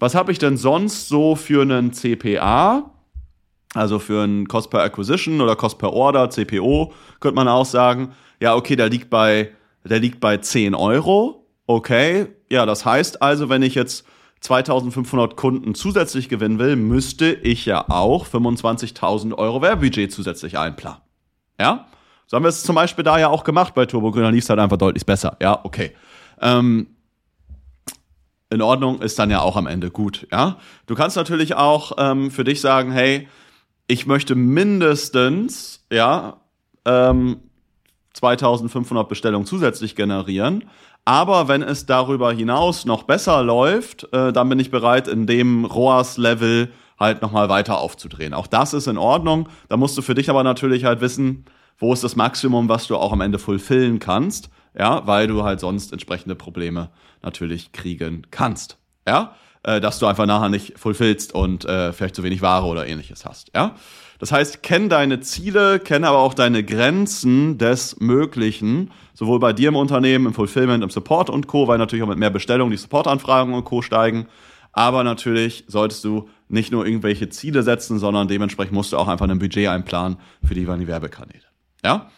was 0.00 0.16
habe 0.16 0.32
ich 0.32 0.40
denn 0.40 0.56
sonst 0.56 1.06
so 1.06 1.36
für 1.36 1.62
einen 1.62 1.92
CPA, 1.92 2.90
also 3.72 4.00
für 4.00 4.24
einen 4.24 4.48
Cost 4.48 4.68
per 4.68 4.82
Acquisition 4.82 5.40
oder 5.40 5.54
Cost 5.54 5.78
per 5.78 5.92
Order, 5.92 6.28
CPO, 6.28 6.92
könnte 7.20 7.36
man 7.36 7.46
auch 7.46 7.64
sagen, 7.64 8.16
ja, 8.40 8.56
okay, 8.56 8.74
der 8.74 8.88
liegt 8.88 9.10
bei, 9.10 9.52
der 9.84 10.00
liegt 10.00 10.18
bei 10.18 10.38
10 10.38 10.74
Euro. 10.74 11.46
Okay, 11.68 12.26
ja, 12.50 12.66
das 12.66 12.84
heißt 12.84 13.22
also, 13.22 13.48
wenn 13.48 13.62
ich 13.62 13.76
jetzt 13.76 14.04
2500 14.40 15.36
Kunden 15.36 15.76
zusätzlich 15.76 16.28
gewinnen 16.28 16.58
will, 16.58 16.74
müsste 16.74 17.32
ich 17.32 17.64
ja 17.64 17.88
auch 17.88 18.26
25.000 18.26 19.34
Euro 19.34 19.62
Werbebudget 19.62 20.10
zusätzlich 20.10 20.58
einplanen. 20.58 21.00
Ja? 21.60 21.86
So 22.32 22.36
haben 22.36 22.44
wir 22.44 22.48
es 22.48 22.62
zum 22.62 22.76
Beispiel 22.76 23.04
da 23.04 23.18
ja 23.18 23.28
auch 23.28 23.44
gemacht 23.44 23.74
bei 23.74 23.84
Turbo 23.84 24.10
Grün, 24.10 24.22
dann 24.22 24.32
lief 24.32 24.44
es 24.44 24.48
halt 24.48 24.58
einfach 24.58 24.78
deutlich 24.78 25.04
besser. 25.04 25.36
Ja, 25.42 25.60
okay. 25.64 25.92
Ähm, 26.40 26.86
in 28.48 28.62
Ordnung, 28.62 29.02
ist 29.02 29.18
dann 29.18 29.28
ja 29.28 29.42
auch 29.42 29.54
am 29.54 29.66
Ende 29.66 29.90
gut. 29.90 30.26
Ja, 30.32 30.56
du 30.86 30.94
kannst 30.94 31.14
natürlich 31.18 31.56
auch 31.56 31.92
ähm, 31.98 32.30
für 32.30 32.44
dich 32.44 32.62
sagen, 32.62 32.90
hey, 32.90 33.28
ich 33.86 34.06
möchte 34.06 34.34
mindestens 34.34 35.84
ja 35.92 36.38
ähm, 36.86 37.36
2500 38.14 39.10
Bestellungen 39.10 39.46
zusätzlich 39.46 39.94
generieren. 39.94 40.64
Aber 41.04 41.48
wenn 41.48 41.60
es 41.60 41.84
darüber 41.84 42.32
hinaus 42.32 42.86
noch 42.86 43.02
besser 43.02 43.42
läuft, 43.42 44.10
äh, 44.14 44.32
dann 44.32 44.48
bin 44.48 44.58
ich 44.58 44.70
bereit, 44.70 45.06
in 45.06 45.26
dem 45.26 45.66
ROAS-Level 45.66 46.72
halt 46.98 47.20
nochmal 47.20 47.50
weiter 47.50 47.78
aufzudrehen. 47.78 48.32
Auch 48.32 48.46
das 48.46 48.72
ist 48.72 48.86
in 48.86 48.96
Ordnung. 48.96 49.50
Da 49.68 49.76
musst 49.76 49.98
du 49.98 50.00
für 50.00 50.14
dich 50.14 50.30
aber 50.30 50.42
natürlich 50.44 50.86
halt 50.86 51.02
wissen, 51.02 51.44
wo 51.78 51.92
ist 51.92 52.04
das 52.04 52.16
Maximum, 52.16 52.68
was 52.68 52.86
du 52.86 52.96
auch 52.96 53.12
am 53.12 53.20
Ende 53.20 53.38
fulfillen 53.38 53.98
kannst. 53.98 54.50
Ja, 54.78 55.06
weil 55.06 55.26
du 55.26 55.42
halt 55.42 55.60
sonst 55.60 55.92
entsprechende 55.92 56.34
Probleme 56.34 56.90
natürlich 57.22 57.72
kriegen 57.72 58.26
kannst. 58.30 58.78
Ja, 59.06 59.34
äh, 59.64 59.80
dass 59.80 59.98
du 59.98 60.06
einfach 60.06 60.26
nachher 60.26 60.48
nicht 60.48 60.78
fulfillst 60.78 61.34
und 61.34 61.64
äh, 61.64 61.92
vielleicht 61.92 62.16
zu 62.16 62.22
wenig 62.22 62.42
Ware 62.42 62.66
oder 62.66 62.86
ähnliches 62.86 63.24
hast. 63.24 63.50
Ja. 63.54 63.76
Das 64.18 64.30
heißt, 64.30 64.62
kenn 64.62 64.88
deine 64.88 65.20
Ziele, 65.20 65.80
kenn 65.80 66.04
aber 66.04 66.18
auch 66.18 66.34
deine 66.34 66.62
Grenzen 66.62 67.58
des 67.58 67.98
Möglichen, 67.98 68.92
sowohl 69.14 69.40
bei 69.40 69.52
dir 69.52 69.68
im 69.68 69.76
Unternehmen, 69.76 70.26
im 70.26 70.34
Fulfillment, 70.34 70.84
im 70.84 70.90
Support 70.90 71.28
und 71.28 71.48
Co., 71.48 71.66
weil 71.66 71.78
natürlich 71.78 72.04
auch 72.04 72.08
mit 72.08 72.18
mehr 72.18 72.30
Bestellungen 72.30 72.70
die 72.70 72.76
Supportanfragen 72.76 73.52
und 73.52 73.64
Co. 73.64 73.82
steigen. 73.82 74.28
Aber 74.72 75.04
natürlich 75.04 75.64
solltest 75.66 76.04
du 76.04 76.28
nicht 76.48 76.72
nur 76.72 76.86
irgendwelche 76.86 77.28
Ziele 77.28 77.62
setzen, 77.62 77.98
sondern 77.98 78.28
dementsprechend 78.28 78.74
musst 78.74 78.92
du 78.92 78.96
auch 78.96 79.08
einfach 79.08 79.28
ein 79.28 79.38
Budget 79.38 79.68
einplanen 79.68 80.18
für 80.44 80.54
die 80.54 80.60
jeweiligen 80.60 80.88
Werbekanäle. 80.88 81.51
Ja? 81.84 82.10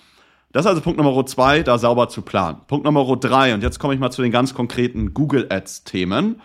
Das 0.53 0.65
ist 0.65 0.69
also 0.69 0.81
Punkt 0.83 1.01
Nummer 1.01 1.27
zwei, 1.27 1.63
da 1.63 1.79
sauber 1.79 2.09
zu 2.09 2.23
planen. 2.23 2.61
Punkt 2.69 2.85
Nummer 2.85 3.05
drei, 3.17 3.55
und 3.55 3.63
jetzt 3.63 3.79
komme 3.81 3.95
ich 3.95 4.01
mal 4.01 4.11
zu 4.11 4.23
den 4.23 4.31
ganz 4.31 4.55
konkreten 4.55 5.13
Google 5.13 5.47
Ads 5.51 5.85
Themen. 5.85 6.41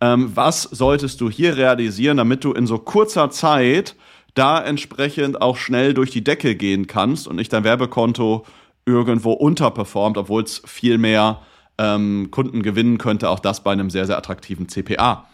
Ähm, 0.00 0.32
was 0.34 0.64
solltest 0.64 1.20
du 1.20 1.30
hier 1.30 1.56
realisieren, 1.56 2.18
damit 2.18 2.44
du 2.44 2.52
in 2.52 2.66
so 2.66 2.78
kurzer 2.78 3.30
Zeit 3.30 3.96
da 4.34 4.62
entsprechend 4.62 5.40
auch 5.40 5.56
schnell 5.56 5.94
durch 5.94 6.10
die 6.10 6.22
Decke 6.22 6.56
gehen 6.56 6.86
kannst 6.86 7.26
und 7.26 7.36
nicht 7.36 7.52
dein 7.52 7.64
Werbekonto 7.64 8.44
irgendwo 8.84 9.32
unterperformt, 9.32 10.18
obwohl 10.18 10.42
es 10.42 10.60
viel 10.66 10.98
mehr 10.98 11.40
ähm, 11.78 12.28
Kunden 12.30 12.62
gewinnen 12.62 12.98
könnte, 12.98 13.30
auch 13.30 13.40
das 13.40 13.62
bei 13.64 13.72
einem 13.72 13.90
sehr, 13.90 14.06
sehr 14.06 14.18
attraktiven 14.18 14.68
CPA. 14.68 15.26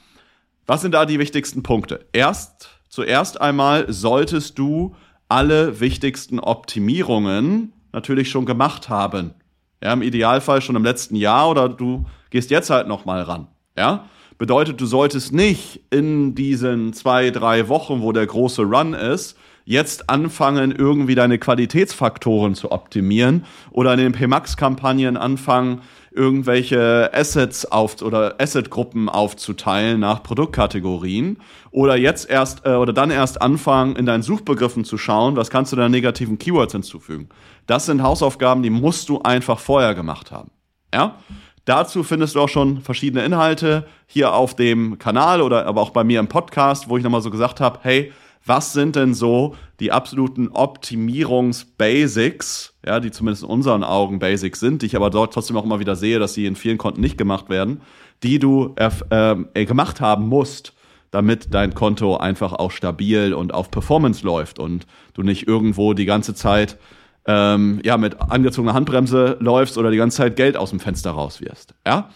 Was 0.67 0.83
sind 0.83 0.93
da 0.93 1.05
die 1.05 1.19
wichtigsten 1.19 1.63
Punkte? 1.63 2.07
Erst, 2.13 2.71
zuerst 2.89 3.41
einmal 3.41 3.93
solltest 3.93 4.59
du 4.59 4.95
alle 5.31 5.81
wichtigsten 5.81 6.41
Optimierungen 6.41 7.73
natürlich 7.93 8.31
schon 8.31 8.47
gemacht 8.47 8.89
haben. 8.89 9.35
Ja, 9.83 9.93
im 9.93 10.03
Idealfall 10.03 10.61
schon 10.61 10.77
im 10.77 10.85
letzten 10.85 11.17
Jahr 11.17 11.49
oder 11.51 11.69
du 11.69 12.05
gehst 12.31 12.51
jetzt 12.51 12.69
halt 12.69 12.89
nochmal 12.89 13.23
ran. 13.23 13.47
Ja, 13.79 14.05
bedeutet, 14.39 14.81
du 14.81 14.87
solltest 14.87 15.33
nicht 15.33 15.81
in 15.91 16.35
diesen 16.35 16.93
zwei, 16.93 17.31
drei 17.31 17.69
Wochen, 17.69 18.03
wo 18.03 18.13
der 18.13 18.27
große 18.27 18.63
Run 18.63 18.93
ist, 18.93 19.39
jetzt 19.65 20.11
anfangen, 20.11 20.75
irgendwie 20.77 21.15
deine 21.15 21.39
Qualitätsfaktoren 21.39 22.55
zu 22.55 22.73
optimieren 22.73 23.45
oder 23.71 23.95
in 23.95 24.01
den 24.01 24.13
PMAX-Kampagnen 24.13 25.17
anfangen, 25.17 25.83
irgendwelche 26.13 27.11
Assets 27.13 27.67
auf 27.67 28.03
oder 28.03 28.35
Assetgruppen 28.41 29.09
aufzuteilen 29.09 30.01
nach 30.01 30.23
Produktkategorien 30.23 31.39
oder 31.71 31.97
jetzt 31.97 32.29
erst 32.29 32.67
äh, 32.67 32.75
oder 32.75 32.93
dann 32.93 33.11
erst 33.11 33.41
anfangen, 33.41 33.97
in 33.97 34.07
deinen 34.07 34.23
Suchbegriffen 34.23 34.85
zu 34.85 34.99
schauen, 34.99 35.37
was 35.37 35.51
kannst 35.51 35.73
du 35.73 35.77
da 35.77 35.89
negativen 35.89 36.39
Keywords 36.39 36.73
hinzufügen. 36.73 37.29
Das 37.67 37.87
sind 37.87 38.03
Hausaufgaben, 38.03 38.63
die 38.63 38.71
musst 38.71 39.09
du 39.09 39.23
einfach 39.23 39.61
vorher 39.61 39.95
gemacht 39.95 40.33
haben. 40.33 40.51
Ja? 40.93 41.17
Dazu 41.65 42.03
findest 42.03 42.35
du 42.35 42.41
auch 42.41 42.49
schon 42.49 42.81
verschiedene 42.81 43.25
Inhalte 43.25 43.87
hier 44.07 44.35
auf 44.35 44.57
dem 44.57 44.99
Kanal 44.99 45.41
oder 45.43 45.67
aber 45.67 45.81
auch 45.81 45.91
bei 45.91 46.03
mir 46.03 46.19
im 46.19 46.27
Podcast, 46.27 46.89
wo 46.89 46.97
ich 46.97 47.05
nochmal 47.05 47.23
so 47.23 47.31
gesagt 47.31 47.61
habe, 47.61 47.79
hey, 47.83 48.13
was 48.45 48.73
sind 48.73 48.97
denn 48.97 49.15
so 49.15 49.55
die 49.81 49.93
absoluten 49.93 50.49
Optimierungs-Basics, 50.49 52.75
ja, 52.85 52.99
die 53.01 53.11
zumindest 53.11 53.45
in 53.45 53.51
unseren 53.51 53.85
Augen 53.85 54.19
Basics 54.19 54.61
sind, 54.61 54.83
die 54.83 54.87
ich 54.87 54.97
aber 54.97 55.11
dort 55.11 55.35
trotzdem 55.35 55.57
auch 55.57 55.65
immer 55.65 55.81
wieder 55.81 55.97
sehe, 55.97 56.19
dass 56.19 56.35
sie 56.35 56.47
in 56.47 56.57
vielen 56.57 56.79
Konten 56.79 57.01
nicht 57.01 57.19
gemacht 57.19 57.51
werden, 57.51 57.81
die 58.23 58.39
du 58.39 58.75
äh, 58.77 59.65
gemacht 59.65 60.01
haben 60.01 60.29
musst, 60.29 60.75
damit 61.11 61.53
dein 61.55 61.75
Konto 61.75 62.17
einfach 62.17 62.53
auch 62.53 62.71
stabil 62.71 63.35
und 63.35 63.53
auf 63.53 63.71
Performance 63.71 64.25
läuft 64.25 64.59
und 64.59 64.87
du 65.15 65.23
nicht 65.23 65.49
irgendwo 65.49 65.95
die 65.95 66.07
ganze 66.07 66.35
Zeit 66.35 66.79
ähm, 67.27 67.81
ja, 67.85 67.97
mit 67.97 68.21
angezogener 68.21 68.75
Handbremse 68.75 69.37
läufst 69.41 69.77
oder 69.77 69.91
die 69.91 69.97
ganze 69.97 70.19
Zeit 70.19 70.37
Geld 70.37 70.57
aus 70.57 70.71
dem 70.71 70.81
Fenster 70.81 71.11
raus 71.11 71.41
wirst. 71.41 71.75
Ja? 71.87 72.11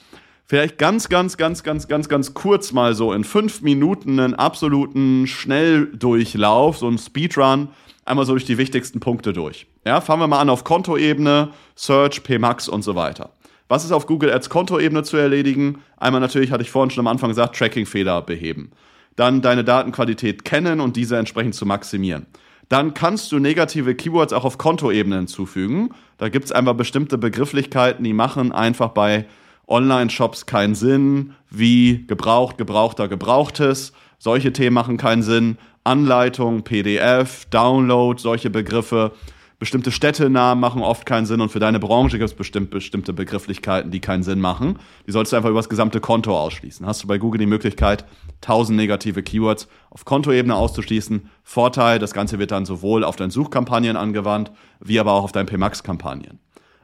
Vielleicht 0.47 0.77
ganz, 0.77 1.09
ganz, 1.09 1.39
ganz, 1.39 1.63
ganz, 1.63 1.89
ganz, 1.89 2.09
ganz 2.09 2.35
kurz 2.35 2.73
mal 2.73 2.95
so 2.95 3.13
in 3.15 3.25
fünf 3.25 3.63
Minuten 3.63 4.21
einen 4.21 4.35
absoluten 4.35 5.27
Schnelldurchlauf, 5.27 6.77
so 6.77 6.89
ein 6.89 6.99
Speedrun, 6.99 7.69
einmal 8.05 8.27
so 8.27 8.33
durch 8.33 8.45
die 8.45 8.59
wichtigsten 8.59 9.01
Punkte 9.01 9.33
durch. 9.33 9.67
Ja, 9.87 10.03
fangen 10.03 10.21
wir 10.21 10.27
mal 10.27 10.41
an 10.41 10.51
auf 10.51 10.63
Kontoebene, 10.63 11.49
Search, 11.77 12.23
PMAX 12.23 12.69
und 12.69 12.83
so 12.83 12.95
weiter. 12.95 13.31
Was 13.69 13.85
ist 13.85 13.93
auf 13.93 14.07
Google 14.07 14.31
Ads 14.31 14.51
Kontoebene 14.51 15.03
zu 15.03 15.17
erledigen? 15.17 15.79
Einmal 15.97 16.21
natürlich, 16.21 16.53
hatte 16.53 16.63
ich 16.63 16.71
vorhin 16.71 16.91
schon 16.91 17.07
am 17.07 17.11
Anfang 17.11 17.31
gesagt, 17.31 17.57
Tracking-Fehler 17.57 18.21
beheben. 18.21 18.73
Dann 19.17 19.41
deine 19.41 19.65
Datenqualität 19.65 20.45
kennen 20.45 20.81
und 20.81 20.97
diese 20.97 21.17
entsprechend 21.17 21.55
zu 21.55 21.65
maximieren 21.65 22.27
dann 22.69 22.95
kannst 22.95 23.31
du 23.31 23.39
negative 23.39 23.95
Keywords 23.95 24.33
auch 24.33 24.45
auf 24.45 24.59
Kontoebene 24.59 25.17
hinzufügen. 25.17 25.91
Da 26.19 26.29
gibt 26.29 26.47
es 26.47 26.53
einfach 26.53 26.75
bestimmte 26.75 27.19
Begrifflichkeiten, 27.19 28.05
die 28.05 28.13
machen 28.13 28.53
einfach 28.53 28.89
bei 28.91 29.27
Online-Shops 29.67 30.47
keinen 30.47 30.75
Sinn, 30.75 31.35
wie 31.51 32.07
gebraucht, 32.07 32.59
gebrauchter, 32.59 33.09
gebrauchtes. 33.09 33.93
Solche 34.19 34.53
Themen 34.53 34.75
machen 34.75 34.97
keinen 34.97 35.23
Sinn. 35.23 35.59
Anleitung, 35.85 36.63
PDF, 36.63 37.45
Download, 37.51 38.21
solche 38.21 38.51
Begriffe. 38.51 39.13
Bestimmte 39.59 39.93
Städtenamen 39.93 40.61
machen 40.61 40.83
oft 40.83 41.07
keinen 41.07 41.27
Sinn 41.27 41.41
und 41.41 41.51
für 41.51 41.61
deine 41.61 41.79
Branche 41.79 42.19
gibt 42.19 42.29
es 42.29 42.37
bestimmt, 42.37 42.71
bestimmte 42.71 43.13
Begrifflichkeiten, 43.13 43.91
die 43.91 44.01
keinen 44.01 44.23
Sinn 44.23 44.41
machen. 44.41 44.79
Die 45.07 45.13
sollst 45.13 45.33
du 45.33 45.37
einfach 45.37 45.49
über 45.49 45.61
das 45.61 45.69
gesamte 45.69 46.01
Konto 46.01 46.37
ausschließen. 46.37 46.85
Hast 46.85 47.03
du 47.03 47.07
bei 47.07 47.19
Google 47.19 47.39
die 47.39 47.47
Möglichkeit, 47.47 48.05
1000 48.43 48.77
negative 48.77 49.23
Keywords 49.23 49.69
auf 49.91 50.05
Kontoebene 50.05 50.55
auszuschließen. 50.55 51.31
Vorteil, 51.45 51.99
das 51.99 52.13
Ganze 52.13 52.39
wird 52.39 52.51
dann 52.51 52.67
sowohl 52.67 53.05
auf 53.05 53.17
deine 53.17 53.31
Suchkampagnen 53.31 53.97
angewandt, 53.97 54.51
wie 54.81 54.99
aber 54.99 55.13
auch 55.13 55.25
auf 55.25 55.33
deine 55.33 55.47
PMAX-Kampagnen. 55.47 56.41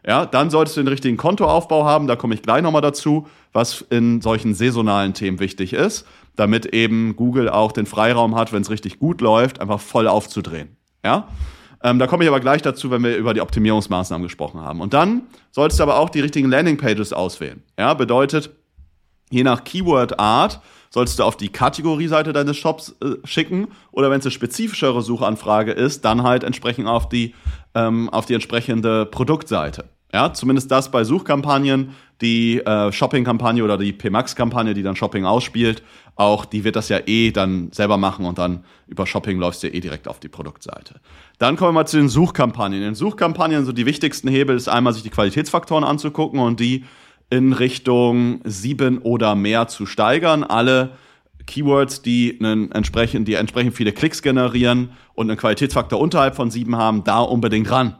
Ja, 0.06 0.26
dann 0.26 0.50
solltest 0.50 0.76
du 0.76 0.82
den 0.82 0.88
richtigen 0.88 1.16
Kontoaufbau 1.16 1.84
haben, 1.84 2.06
da 2.06 2.16
komme 2.16 2.34
ich 2.34 2.42
gleich 2.42 2.62
nochmal 2.62 2.82
dazu, 2.82 3.26
was 3.52 3.82
in 3.90 4.20
solchen 4.20 4.54
saisonalen 4.54 5.14
Themen 5.14 5.40
wichtig 5.40 5.72
ist, 5.72 6.06
damit 6.36 6.66
eben 6.66 7.16
Google 7.16 7.48
auch 7.48 7.72
den 7.72 7.86
Freiraum 7.86 8.34
hat, 8.34 8.52
wenn 8.52 8.62
es 8.62 8.70
richtig 8.70 8.98
gut 8.98 9.20
läuft, 9.20 9.60
einfach 9.60 9.80
voll 9.80 10.08
aufzudrehen. 10.08 10.76
Ja? 11.04 11.28
Ähm, 11.82 11.98
da 11.98 12.06
komme 12.06 12.24
ich 12.24 12.28
aber 12.28 12.40
gleich 12.40 12.62
dazu, 12.62 12.90
wenn 12.90 13.02
wir 13.02 13.16
über 13.16 13.34
die 13.34 13.40
Optimierungsmaßnahmen 13.40 14.22
gesprochen 14.22 14.60
haben. 14.60 14.80
Und 14.80 14.94
dann 14.94 15.22
solltest 15.50 15.80
du 15.80 15.82
aber 15.82 15.98
auch 15.98 16.10
die 16.10 16.20
richtigen 16.20 16.50
Landingpages 16.50 17.12
auswählen. 17.12 17.62
Ja, 17.78 17.94
bedeutet, 17.94 18.50
je 19.30 19.42
nach 19.42 19.64
Keyword-Art 19.64 20.60
solltest 20.90 21.18
du 21.18 21.24
auf 21.24 21.36
die 21.36 21.48
Kategorieseite 21.48 22.32
deines 22.32 22.56
Shops 22.56 22.96
äh, 23.02 23.14
schicken 23.24 23.68
oder 23.92 24.10
wenn 24.10 24.18
es 24.18 24.26
eine 24.26 24.32
spezifischere 24.32 25.02
Suchanfrage 25.02 25.72
ist, 25.72 26.04
dann 26.04 26.22
halt 26.22 26.44
entsprechend 26.44 26.88
auf 26.88 27.08
die, 27.08 27.34
ähm, 27.74 28.10
auf 28.10 28.26
die 28.26 28.34
entsprechende 28.34 29.06
Produktseite. 29.06 29.84
Ja, 30.12 30.32
zumindest 30.32 30.72
das 30.72 30.90
bei 30.90 31.04
Suchkampagnen, 31.04 31.94
die 32.20 32.58
äh, 32.58 32.90
Shopping-Kampagne 32.90 33.62
oder 33.62 33.78
die 33.78 33.92
PMAX-Kampagne, 33.92 34.74
die 34.74 34.82
dann 34.82 34.96
Shopping 34.96 35.24
ausspielt, 35.24 35.84
auch 36.16 36.44
die 36.44 36.64
wird 36.64 36.74
das 36.74 36.88
ja 36.88 36.98
eh 37.06 37.30
dann 37.30 37.70
selber 37.70 37.96
machen 37.96 38.26
und 38.26 38.38
dann 38.38 38.64
über 38.88 39.06
Shopping 39.06 39.38
läufst 39.38 39.62
du 39.62 39.68
ja 39.68 39.74
eh 39.74 39.80
direkt 39.80 40.08
auf 40.08 40.18
die 40.18 40.28
Produktseite. 40.28 40.96
Dann 41.38 41.56
kommen 41.56 41.68
wir 41.68 41.80
mal 41.80 41.86
zu 41.86 41.96
den 41.96 42.08
Suchkampagnen. 42.08 42.80
In 42.80 42.84
den 42.84 42.94
Suchkampagnen 42.96 43.64
so 43.64 43.72
die 43.72 43.86
wichtigsten 43.86 44.28
Hebel 44.28 44.56
ist 44.56 44.68
einmal 44.68 44.92
sich 44.92 45.04
die 45.04 45.10
Qualitätsfaktoren 45.10 45.84
anzugucken 45.84 46.40
und 46.40 46.58
die 46.58 46.84
in 47.30 47.52
Richtung 47.52 48.40
sieben 48.44 48.98
oder 48.98 49.34
mehr 49.34 49.68
zu 49.68 49.86
steigern. 49.86 50.44
Alle 50.44 50.92
Keywords, 51.46 52.02
die, 52.02 52.38
einen 52.38 52.70
entsprechend, 52.72 53.28
die 53.28 53.34
entsprechend 53.34 53.74
viele 53.74 53.92
Klicks 53.92 54.22
generieren 54.22 54.90
und 55.14 55.30
einen 55.30 55.38
Qualitätsfaktor 55.38 55.98
unterhalb 55.98 56.36
von 56.36 56.50
sieben 56.50 56.76
haben, 56.76 57.04
da 57.04 57.20
unbedingt 57.20 57.70
ran. 57.70 57.96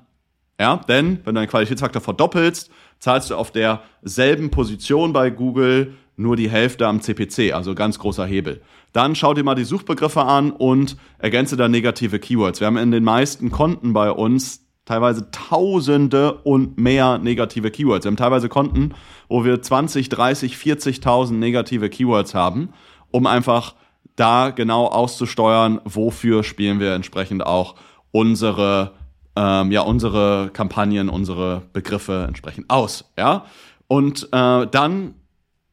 Ja, 0.58 0.76
denn 0.88 1.20
wenn 1.25 1.34
du 1.34 1.40
einen 1.40 1.50
Qualitätsfaktor 1.50 2.02
verdoppelst, 2.02 2.70
zahlst 2.99 3.30
du 3.30 3.37
auf 3.37 3.50
derselben 3.50 4.50
Position 4.50 5.12
bei 5.12 5.30
Google 5.30 5.94
nur 6.16 6.37
die 6.37 6.50
Hälfte 6.50 6.87
am 6.87 7.00
CPC, 7.00 7.54
also 7.54 7.75
ganz 7.75 7.99
großer 7.99 8.26
Hebel. 8.26 8.60
Dann 8.92 9.14
schau 9.14 9.32
dir 9.32 9.42
mal 9.42 9.54
die 9.54 9.64
Suchbegriffe 9.64 10.22
an 10.22 10.50
und 10.50 10.96
ergänze 11.18 11.56
da 11.56 11.68
negative 11.68 12.18
Keywords. 12.18 12.60
Wir 12.60 12.66
haben 12.66 12.76
in 12.76 12.90
den 12.90 13.04
meisten 13.04 13.50
Konten 13.50 13.94
bei 13.94 14.10
uns 14.10 14.66
teilweise 14.90 15.30
Tausende 15.30 16.32
und 16.42 16.76
mehr 16.76 17.18
negative 17.18 17.70
Keywords. 17.70 18.04
Wir 18.04 18.11
haben 18.11 18.16
teilweise 18.16 18.49
Konten, 18.49 18.92
wo 19.28 19.44
wir 19.44 19.62
20, 19.62 20.09
30, 20.09 20.54
40.000 20.54 21.35
negative 21.35 21.88
Keywords 21.88 22.35
haben, 22.35 22.70
um 23.12 23.26
einfach 23.26 23.76
da 24.16 24.50
genau 24.50 24.87
auszusteuern, 24.87 25.80
wofür 25.85 26.42
spielen 26.42 26.80
wir 26.80 26.94
entsprechend 26.94 27.47
auch 27.47 27.76
unsere 28.11 28.92
ähm, 29.37 29.70
ja 29.70 29.82
unsere 29.82 30.50
Kampagnen, 30.52 31.09
unsere 31.09 31.62
Begriffe 31.73 32.25
entsprechend 32.26 32.68
aus. 32.68 33.12
Ja? 33.16 33.44
Und 33.87 34.28
äh, 34.32 34.66
dann 34.66 35.14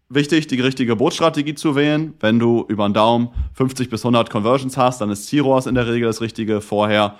wichtig, 0.09 0.45
die 0.45 0.61
richtige 0.61 0.95
Bootstrategie 0.95 1.55
zu 1.55 1.75
wählen. 1.75 2.13
Wenn 2.19 2.37
du 2.37 2.65
über 2.67 2.87
den 2.87 2.93
Daumen 2.93 3.29
50 3.53 3.89
bis 3.89 4.01
100 4.01 4.29
Conversions 4.29 4.77
hast, 4.77 5.01
dann 5.01 5.09
ist 5.09 5.25
Ziros 5.25 5.65
in 5.65 5.73
der 5.73 5.87
Regel 5.87 6.05
das 6.05 6.21
Richtige. 6.21 6.61
Vorher 6.61 7.15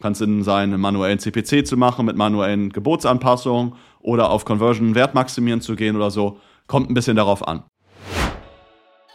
kann 0.00 0.12
es 0.12 0.18
Sinn 0.18 0.42
sein, 0.42 0.72
einen 0.72 0.80
manuellen 0.80 1.18
CPC 1.18 1.66
zu 1.66 1.76
machen 1.76 2.06
mit 2.06 2.16
manuellen 2.16 2.70
Gebotsanpassungen 2.70 3.74
oder 4.00 4.30
auf 4.30 4.44
Conversion 4.44 4.94
Wert 4.94 5.14
maximieren 5.14 5.60
zu 5.60 5.76
gehen 5.76 5.96
oder 5.96 6.10
so. 6.10 6.38
Kommt 6.66 6.90
ein 6.90 6.94
bisschen 6.94 7.16
darauf 7.16 7.46
an. 7.46 7.62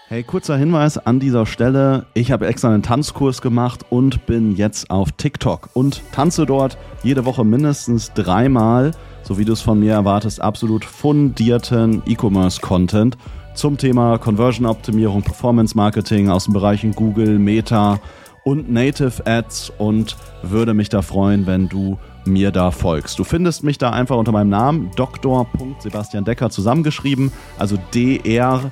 Hey, 0.07 0.23
kurzer 0.23 0.57
Hinweis 0.57 0.97
an 0.97 1.21
dieser 1.21 1.45
Stelle. 1.45 2.05
Ich 2.13 2.33
habe 2.33 2.45
extra 2.45 2.67
einen 2.67 2.83
Tanzkurs 2.83 3.41
gemacht 3.41 3.85
und 3.89 4.25
bin 4.25 4.57
jetzt 4.57 4.91
auf 4.91 5.13
TikTok 5.13 5.69
und 5.73 6.01
tanze 6.11 6.45
dort 6.45 6.77
jede 7.01 7.23
Woche 7.23 7.45
mindestens 7.45 8.11
dreimal, 8.11 8.91
so 9.23 9.37
wie 9.37 9.45
du 9.45 9.53
es 9.53 9.61
von 9.61 9.79
mir 9.79 9.93
erwartest, 9.93 10.41
absolut 10.41 10.83
fundierten 10.83 12.03
E-Commerce-Content 12.05 13.17
zum 13.53 13.77
Thema 13.77 14.17
Conversion-Optimierung, 14.17 15.21
Performance-Marketing 15.21 16.29
aus 16.29 16.43
den 16.43 16.53
Bereichen 16.53 16.91
Google, 16.91 17.39
Meta 17.39 18.01
und 18.43 18.71
Native 18.71 19.25
Ads 19.25 19.71
und 19.77 20.17
würde 20.41 20.73
mich 20.73 20.89
da 20.89 21.01
freuen, 21.01 21.45
wenn 21.45 21.69
du 21.69 21.97
mir 22.25 22.51
da 22.51 22.71
folgst. 22.71 23.19
Du 23.19 23.23
findest 23.23 23.63
mich 23.63 23.77
da 23.77 23.91
einfach 23.91 24.17
unter 24.17 24.31
meinem 24.31 24.49
Namen 24.49 24.91
Dr. 24.95 25.47
Sebastian 25.79 26.25
Decker 26.25 26.49
zusammengeschrieben, 26.49 27.31
also 27.57 27.77
DR 27.93 28.71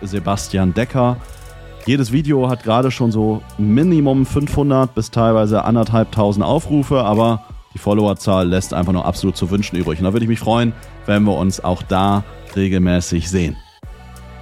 Sebastian 0.00 0.72
Decker. 0.72 1.18
Jedes 1.84 2.10
Video 2.10 2.48
hat 2.48 2.64
gerade 2.64 2.90
schon 2.90 3.12
so 3.12 3.42
Minimum 3.58 4.24
500 4.24 4.94
bis 4.94 5.10
teilweise 5.10 5.62
anderthalbtausend 5.64 6.42
Aufrufe, 6.44 7.04
aber 7.04 7.44
die 7.74 7.78
Followerzahl 7.78 8.48
lässt 8.48 8.72
einfach 8.72 8.92
nur 8.92 9.04
absolut 9.04 9.36
zu 9.36 9.50
wünschen 9.50 9.76
übrig. 9.76 9.98
Und 9.98 10.06
da 10.06 10.14
würde 10.14 10.24
ich 10.24 10.30
mich 10.30 10.38
freuen, 10.38 10.72
wenn 11.06 11.24
wir 11.24 11.36
uns 11.36 11.62
auch 11.62 11.82
da 11.82 12.24
regelmäßig 12.56 13.28
sehen. 13.28 13.56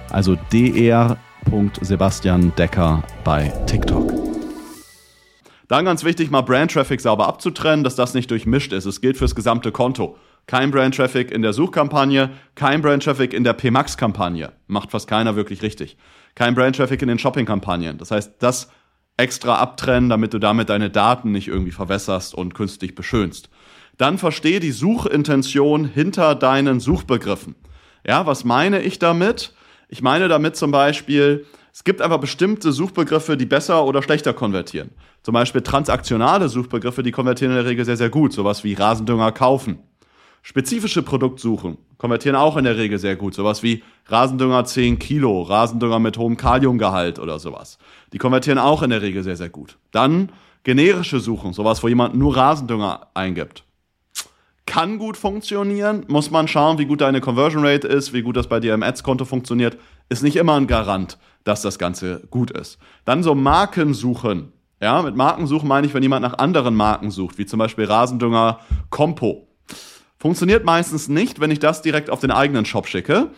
Also 0.09 0.37
dr.sebastian 0.51 2.53
Decker 2.55 3.03
bei 3.23 3.51
TikTok. 3.65 4.26
Dann 5.67 5.85
ganz 5.85 6.03
wichtig, 6.03 6.31
mal 6.31 6.41
Brand 6.41 6.71
Traffic 6.71 7.01
sauber 7.01 7.27
abzutrennen, 7.27 7.83
dass 7.83 7.95
das 7.95 8.13
nicht 8.13 8.31
durchmischt 8.31 8.71
ist. 8.71 8.85
Es 8.85 9.01
gilt 9.01 9.17
fürs 9.17 9.35
gesamte 9.35 9.71
Konto. 9.71 10.17
Kein 10.45 10.71
Brand 10.71 10.95
Traffic 10.95 11.29
in 11.31 11.41
der 11.41 11.51
Suchkampagne, 11.51 12.29
kein 12.55 12.81
Brand 12.81 13.03
Traffic 13.03 13.33
in 13.33 13.43
der 13.43 13.51
PMAX-Kampagne. 13.51 14.53
Macht 14.67 14.91
fast 14.91 15.09
keiner 15.09 15.35
wirklich 15.35 15.61
richtig. 15.61 15.97
Kein 16.35 16.55
Brand 16.55 16.77
Traffic 16.77 17.01
in 17.01 17.09
den 17.09 17.19
Shopping-Kampagnen. 17.19 17.97
Das 17.97 18.11
heißt, 18.11 18.35
das 18.39 18.69
extra 19.17 19.55
abtrennen, 19.55 20.09
damit 20.09 20.33
du 20.33 20.39
damit 20.39 20.69
deine 20.69 20.89
Daten 20.89 21.31
nicht 21.31 21.49
irgendwie 21.49 21.71
verwässerst 21.71 22.33
und 22.33 22.53
künstlich 22.53 22.95
beschönst. 22.95 23.49
Dann 23.97 24.17
verstehe 24.17 24.59
die 24.59 24.71
Suchintention 24.71 25.83
hinter 25.85 26.35
deinen 26.35 26.79
Suchbegriffen. 26.79 27.55
Ja, 28.05 28.25
was 28.25 28.45
meine 28.45 28.81
ich 28.81 28.99
damit? 28.99 29.53
Ich 29.89 30.01
meine 30.01 30.27
damit 30.27 30.55
zum 30.55 30.71
Beispiel, 30.71 31.45
es 31.77 31.83
gibt 31.83 32.01
einfach 32.01 32.17
bestimmte 32.17 32.71
Suchbegriffe, 32.71 33.37
die 33.37 33.45
besser 33.45 33.85
oder 33.85 34.01
schlechter 34.01 34.33
konvertieren. 34.33 34.89
Zum 35.21 35.35
Beispiel 35.35 35.61
transaktionale 35.61 36.49
Suchbegriffe, 36.49 37.03
die 37.03 37.11
konvertieren 37.11 37.51
in 37.51 37.57
der 37.61 37.69
Regel 37.69 37.85
sehr, 37.85 37.97
sehr 37.97 38.09
gut. 38.09 38.33
Sowas 38.33 38.63
wie 38.63 38.73
Rasendünger 38.73 39.31
kaufen. 39.31 39.77
Spezifische 40.41 41.03
Produktsuchen 41.03 41.77
konvertieren 41.99 42.35
auch 42.35 42.57
in 42.57 42.63
der 42.63 42.77
Regel 42.77 42.97
sehr 42.97 43.15
gut. 43.15 43.35
Sowas 43.35 43.61
wie 43.61 43.83
Rasendünger 44.07 44.65
10 44.65 44.97
Kilo, 44.97 45.43
Rasendünger 45.43 45.99
mit 45.99 46.17
hohem 46.17 46.35
Kaliumgehalt 46.35 47.19
oder 47.19 47.37
sowas. 47.37 47.77
Die 48.11 48.17
konvertieren 48.17 48.57
auch 48.57 48.81
in 48.81 48.89
der 48.89 49.03
Regel 49.03 49.21
sehr, 49.21 49.37
sehr 49.37 49.49
gut. 49.49 49.77
Dann 49.91 50.31
generische 50.63 51.19
Suchen, 51.19 51.53
sowas, 51.53 51.83
wo 51.83 51.87
jemand 51.89 52.15
nur 52.15 52.35
Rasendünger 52.35 53.09
eingibt. 53.13 53.65
Kann 54.65 54.97
gut 54.97 55.15
funktionieren, 55.15 56.05
muss 56.07 56.31
man 56.31 56.47
schauen, 56.47 56.79
wie 56.79 56.85
gut 56.85 57.01
deine 57.01 57.21
Conversion 57.21 57.63
Rate 57.63 57.87
ist, 57.87 58.13
wie 58.13 58.23
gut 58.23 58.35
das 58.35 58.47
bei 58.47 58.59
dir 58.59 58.73
im 58.73 58.83
Ads-Konto 58.83 59.23
funktioniert. 59.23 59.77
Ist 60.09 60.23
nicht 60.23 60.35
immer 60.35 60.55
ein 60.55 60.67
Garant, 60.67 61.17
dass 61.43 61.61
das 61.61 61.79
Ganze 61.79 62.21
gut 62.29 62.51
ist. 62.51 62.77
Dann 63.05 63.23
so 63.23 63.35
Markensuchen. 63.35 64.53
Ja, 64.81 65.01
mit 65.01 65.15
Markensuchen 65.15 65.67
meine 65.67 65.87
ich, 65.87 65.93
wenn 65.93 66.03
jemand 66.03 66.21
nach 66.21 66.37
anderen 66.37 66.75
Marken 66.75 67.11
sucht, 67.11 67.37
wie 67.37 67.45
zum 67.45 67.59
Beispiel 67.59 67.85
Rasendünger 67.85 68.59
Compo 68.89 69.47
Funktioniert 70.19 70.65
meistens 70.65 71.09
nicht, 71.09 71.39
wenn 71.39 71.51
ich 71.51 71.59
das 71.59 71.83
direkt 71.83 72.09
auf 72.09 72.19
den 72.19 72.31
eigenen 72.31 72.65
Shop 72.65 72.87
schicke. 72.87 73.29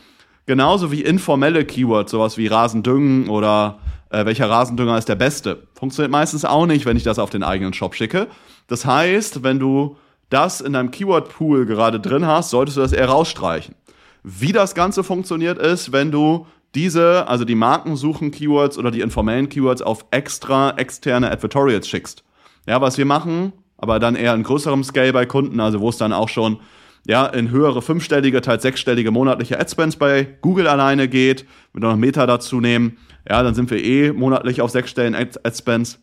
Genauso 0.46 0.92
wie 0.92 1.02
informelle 1.02 1.66
Keywords, 1.66 2.12
sowas 2.12 2.38
wie 2.38 2.48
Rasendüngen 2.48 3.30
oder 3.30 3.80
äh, 4.10 4.26
welcher 4.26 4.50
Rasendünger 4.50 4.98
ist 4.98 5.10
der 5.10 5.16
beste. 5.16 5.68
Funktioniert 5.74 6.12
meistens 6.12 6.46
auch 6.46 6.66
nicht, 6.66 6.86
wenn 6.86 6.98
ich 6.98 7.04
das 7.04 7.20
auf 7.20 7.30
den 7.30 7.44
eigenen 7.44 7.74
Shop 7.74 7.96
schicke. 7.96 8.28
Das 8.68 8.86
heißt, 8.86 9.44
wenn 9.44 9.60
du 9.60 9.98
das 10.30 10.62
in 10.62 10.74
deinem 10.74 10.92
Keyword-Pool 10.92 11.66
gerade 11.66 12.00
drin 12.00 12.26
hast, 12.26 12.50
solltest 12.50 12.78
du 12.78 12.82
das 12.82 12.94
eher 12.94 13.10
rausstreichen. 13.10 13.76
Wie 14.24 14.54
das 14.54 14.74
Ganze 14.74 15.04
funktioniert 15.04 15.58
ist, 15.58 15.92
wenn 15.92 16.12
du 16.12 16.48
diese, 16.76 17.28
also 17.28 17.46
die 17.46 17.56
Markensuchen 17.56 18.32
Keywords 18.32 18.78
oder 18.78 18.92
die 18.92 19.02
informellen 19.02 19.50
Keywords 19.50 19.82
auf 19.82 20.06
extra 20.12 20.72
externe 20.78 21.32
Advertorials 21.32 21.88
schickst. 21.88 22.24
Ja, 22.68 22.82
was 22.82 22.98
wir 22.98 23.06
machen, 23.06 23.54
aber 23.78 24.00
dann 24.00 24.16
eher 24.16 24.36
in 24.36 24.44
größerem 24.44 24.84
Scale 24.84 25.14
bei 25.14 25.26
Kunden, 25.26 25.60
also 25.60 25.80
wo 25.80 25.90
es 25.90 25.98
dann 25.98 26.14
auch 26.14 26.30
schon 26.30 26.60
ja, 27.08 27.26
in 27.26 27.50
höhere 27.50 27.82
fünfstellige, 27.82 28.42
teils 28.42 28.62
sechsstellige 28.62 29.10
monatliche 29.10 29.60
Adspends 29.60 29.96
bei 29.96 30.38
Google 30.42 30.68
alleine 30.68 31.08
geht, 31.08 31.46
wenn 31.74 31.82
wir 31.82 31.90
noch 31.90 31.98
Meta 31.98 32.28
dazu 32.28 32.60
nehmen, 32.60 32.98
ja, 33.28 33.42
dann 33.42 33.56
sind 33.56 33.72
wir 33.72 33.84
eh 33.84 34.12
monatlich 34.12 34.62
auf 34.62 34.72
sechsstelligen 34.72 35.16
Adspends. 35.44 36.00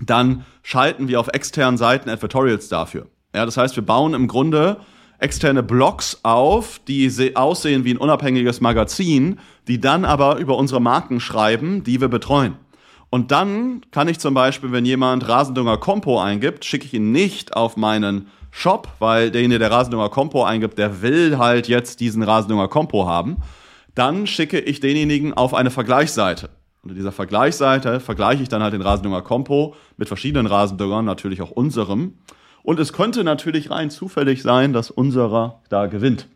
Dann 0.00 0.44
schalten 0.62 1.08
wir 1.08 1.20
auf 1.20 1.28
externen 1.28 1.76
Seiten 1.76 2.08
Advertorials 2.08 2.68
dafür. 2.68 3.06
Ja, 3.34 3.44
das 3.44 3.56
heißt, 3.56 3.76
wir 3.76 3.84
bauen 3.84 4.14
im 4.14 4.28
Grunde 4.28 4.78
externe 5.22 5.62
Blogs 5.62 6.20
auf, 6.22 6.80
die 6.86 7.10
aussehen 7.34 7.84
wie 7.84 7.94
ein 7.94 7.98
unabhängiges 7.98 8.60
Magazin, 8.60 9.38
die 9.68 9.80
dann 9.80 10.04
aber 10.04 10.36
über 10.36 10.56
unsere 10.56 10.80
Marken 10.80 11.20
schreiben, 11.20 11.84
die 11.84 12.00
wir 12.00 12.08
betreuen. 12.08 12.56
Und 13.10 13.30
dann 13.30 13.82
kann 13.90 14.08
ich 14.08 14.18
zum 14.18 14.34
Beispiel, 14.34 14.72
wenn 14.72 14.86
jemand 14.86 15.28
Rasendünger 15.28 15.76
Compo 15.76 16.20
eingibt, 16.20 16.64
schicke 16.64 16.86
ich 16.86 16.94
ihn 16.94 17.12
nicht 17.12 17.54
auf 17.54 17.76
meinen 17.76 18.28
Shop, 18.50 18.88
weil 18.98 19.30
derjenige, 19.30 19.58
der 19.58 19.70
Rasendünger 19.70 20.08
Compo 20.08 20.44
eingibt, 20.44 20.78
der 20.78 21.02
will 21.02 21.38
halt 21.38 21.68
jetzt 21.68 22.00
diesen 22.00 22.22
Rasendünger 22.22 22.68
Compo 22.68 23.06
haben. 23.06 23.36
Dann 23.94 24.26
schicke 24.26 24.58
ich 24.58 24.80
denjenigen 24.80 25.34
auf 25.34 25.52
eine 25.52 25.70
Vergleichsseite. 25.70 26.50
Und 26.82 26.90
in 26.90 26.96
dieser 26.96 27.12
Vergleichsseite 27.12 28.00
vergleiche 28.00 28.42
ich 28.42 28.48
dann 28.48 28.62
halt 28.62 28.72
den 28.72 28.82
Rasendünger 28.82 29.22
Compo 29.22 29.74
mit 29.96 30.08
verschiedenen 30.08 30.46
Rasendüngern, 30.46 31.04
natürlich 31.04 31.42
auch 31.42 31.50
unserem. 31.50 32.14
Und 32.62 32.78
es 32.78 32.92
könnte 32.92 33.24
natürlich 33.24 33.70
rein 33.70 33.90
zufällig 33.90 34.42
sein, 34.42 34.72
dass 34.72 34.90
unserer 34.90 35.60
da 35.68 35.86
gewinnt. 35.86 36.28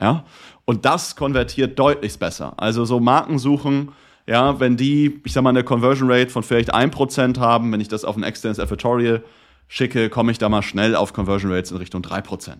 Ja? 0.00 0.24
Und 0.64 0.84
das 0.84 1.16
konvertiert 1.16 1.78
deutlich 1.78 2.18
besser. 2.18 2.54
Also 2.56 2.84
so 2.84 3.00
Markensuchen 3.00 3.92
ja, 4.26 4.58
wenn 4.58 4.76
die, 4.76 5.20
ich 5.24 5.32
sag 5.32 5.42
mal, 5.42 5.50
eine 5.50 5.64
Conversion 5.64 6.10
Rate 6.10 6.30
von 6.30 6.42
vielleicht 6.42 6.74
1% 6.74 7.38
haben, 7.38 7.72
wenn 7.72 7.80
ich 7.80 7.88
das 7.88 8.04
auf 8.04 8.16
ein 8.16 8.22
externes 8.22 8.58
Advertorial 8.58 9.22
schicke, 9.68 10.08
komme 10.08 10.32
ich 10.32 10.38
da 10.38 10.48
mal 10.48 10.62
schnell 10.62 10.96
auf 10.96 11.12
Conversion 11.12 11.52
Rates 11.52 11.70
in 11.70 11.76
Richtung 11.76 12.02
3%. 12.02 12.52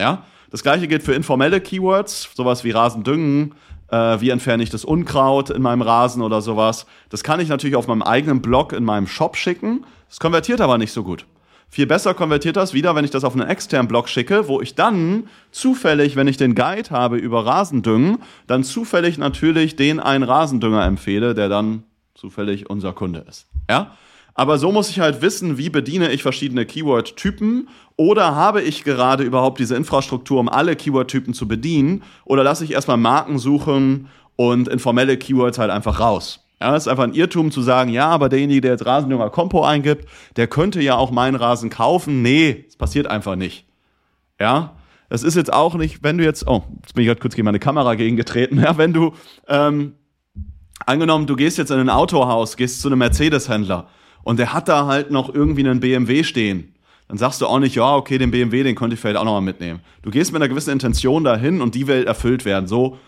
Ja, 0.00 0.24
das 0.50 0.62
gleiche 0.62 0.88
gilt 0.88 1.02
für 1.02 1.14
informelle 1.14 1.60
Keywords, 1.60 2.30
sowas 2.34 2.64
wie 2.64 2.70
Rasendüngen, 2.70 3.54
äh, 3.88 4.20
wie 4.20 4.30
entferne 4.30 4.62
ich 4.62 4.70
das 4.70 4.84
Unkraut 4.84 5.50
in 5.50 5.62
meinem 5.62 5.82
Rasen 5.82 6.22
oder 6.22 6.42
sowas. 6.42 6.86
Das 7.08 7.22
kann 7.22 7.40
ich 7.40 7.48
natürlich 7.48 7.76
auf 7.76 7.86
meinem 7.86 8.02
eigenen 8.02 8.42
Blog 8.42 8.72
in 8.72 8.84
meinem 8.84 9.06
Shop 9.06 9.36
schicken. 9.36 9.86
Das 10.08 10.18
konvertiert 10.18 10.60
aber 10.60 10.76
nicht 10.76 10.92
so 10.92 11.04
gut. 11.04 11.24
Viel 11.68 11.86
besser 11.86 12.14
konvertiert 12.14 12.56
das 12.56 12.74
wieder, 12.74 12.94
wenn 12.94 13.04
ich 13.04 13.10
das 13.10 13.24
auf 13.24 13.34
einen 13.34 13.48
externen 13.48 13.88
Blog 13.88 14.08
schicke, 14.08 14.48
wo 14.48 14.60
ich 14.60 14.74
dann 14.74 15.28
zufällig, 15.50 16.16
wenn 16.16 16.28
ich 16.28 16.36
den 16.36 16.54
Guide 16.54 16.90
habe 16.90 17.16
über 17.16 17.44
Rasendüngen, 17.44 18.18
dann 18.46 18.64
zufällig 18.64 19.18
natürlich 19.18 19.76
den 19.76 20.00
einen 20.00 20.24
Rasendünger 20.24 20.84
empfehle, 20.84 21.34
der 21.34 21.48
dann 21.48 21.82
zufällig 22.14 22.70
unser 22.70 22.92
Kunde 22.92 23.24
ist. 23.28 23.46
Ja? 23.68 23.96
Aber 24.34 24.58
so 24.58 24.70
muss 24.70 24.90
ich 24.90 25.00
halt 25.00 25.22
wissen, 25.22 25.56
wie 25.56 25.70
bediene 25.70 26.12
ich 26.12 26.22
verschiedene 26.22 26.66
Keyword-Typen 26.66 27.68
oder 27.96 28.34
habe 28.34 28.62
ich 28.62 28.84
gerade 28.84 29.24
überhaupt 29.24 29.58
diese 29.58 29.76
Infrastruktur, 29.76 30.38
um 30.38 30.48
alle 30.50 30.76
Keyword-Typen 30.76 31.32
zu 31.32 31.48
bedienen 31.48 32.02
oder 32.24 32.44
lasse 32.44 32.64
ich 32.64 32.72
erstmal 32.72 32.98
Marken 32.98 33.38
suchen 33.38 34.08
und 34.36 34.68
informelle 34.68 35.16
Keywords 35.16 35.58
halt 35.58 35.70
einfach 35.70 36.00
raus. 36.00 36.45
Ja, 36.60 36.74
es 36.74 36.84
ist 36.84 36.88
einfach 36.88 37.04
ein 37.04 37.12
Irrtum 37.12 37.50
zu 37.50 37.60
sagen, 37.60 37.90
ja, 37.90 38.08
aber 38.08 38.28
derjenige, 38.28 38.62
der 38.62 38.70
jetzt 38.72 38.86
Rasendünger 38.86 39.28
Kompo 39.28 39.64
eingibt, 39.64 40.08
der 40.36 40.46
könnte 40.46 40.80
ja 40.80 40.96
auch 40.96 41.10
meinen 41.10 41.34
Rasen 41.34 41.68
kaufen. 41.68 42.22
Nee, 42.22 42.64
es 42.66 42.76
passiert 42.76 43.06
einfach 43.06 43.36
nicht. 43.36 43.66
Ja, 44.40 44.76
es 45.08 45.22
ist 45.22 45.34
jetzt 45.34 45.52
auch 45.52 45.74
nicht, 45.74 46.02
wenn 46.02 46.18
du 46.18 46.24
jetzt, 46.24 46.46
oh, 46.46 46.64
jetzt 46.82 46.94
bin 46.94 47.02
ich 47.02 47.08
gerade 47.08 47.20
kurz 47.20 47.34
gegen 47.34 47.44
meine 47.44 47.58
Kamera 47.58 47.94
gegengetreten, 47.94 48.58
ja, 48.62 48.78
wenn 48.78 48.92
du, 48.92 49.12
ähm, 49.48 49.94
angenommen, 50.84 51.26
du 51.26 51.36
gehst 51.36 51.58
jetzt 51.58 51.70
in 51.70 51.78
ein 51.78 51.90
Autohaus, 51.90 52.56
gehst 52.56 52.80
zu 52.80 52.88
einem 52.88 52.98
Mercedes-Händler 52.98 53.88
und 54.22 54.38
der 54.38 54.52
hat 54.52 54.68
da 54.68 54.86
halt 54.86 55.10
noch 55.10 55.32
irgendwie 55.32 55.66
einen 55.66 55.80
BMW 55.80 56.24
stehen, 56.24 56.74
dann 57.08 57.18
sagst 57.18 57.40
du 57.40 57.46
auch 57.46 57.60
nicht, 57.60 57.76
ja, 57.76 57.94
okay, 57.94 58.18
den 58.18 58.30
BMW, 58.30 58.64
den 58.64 58.74
könnte 58.74 58.94
ich 58.94 59.00
vielleicht 59.00 59.16
auch 59.16 59.24
nochmal 59.24 59.42
mitnehmen. 59.42 59.80
Du 60.02 60.10
gehst 60.10 60.32
mit 60.32 60.42
einer 60.42 60.48
gewissen 60.48 60.70
Intention 60.70 61.22
dahin 61.22 61.60
und 61.60 61.74
die 61.74 61.86
will 61.86 62.04
erfüllt 62.04 62.44
werden. 62.44 62.66
So, 62.66 62.98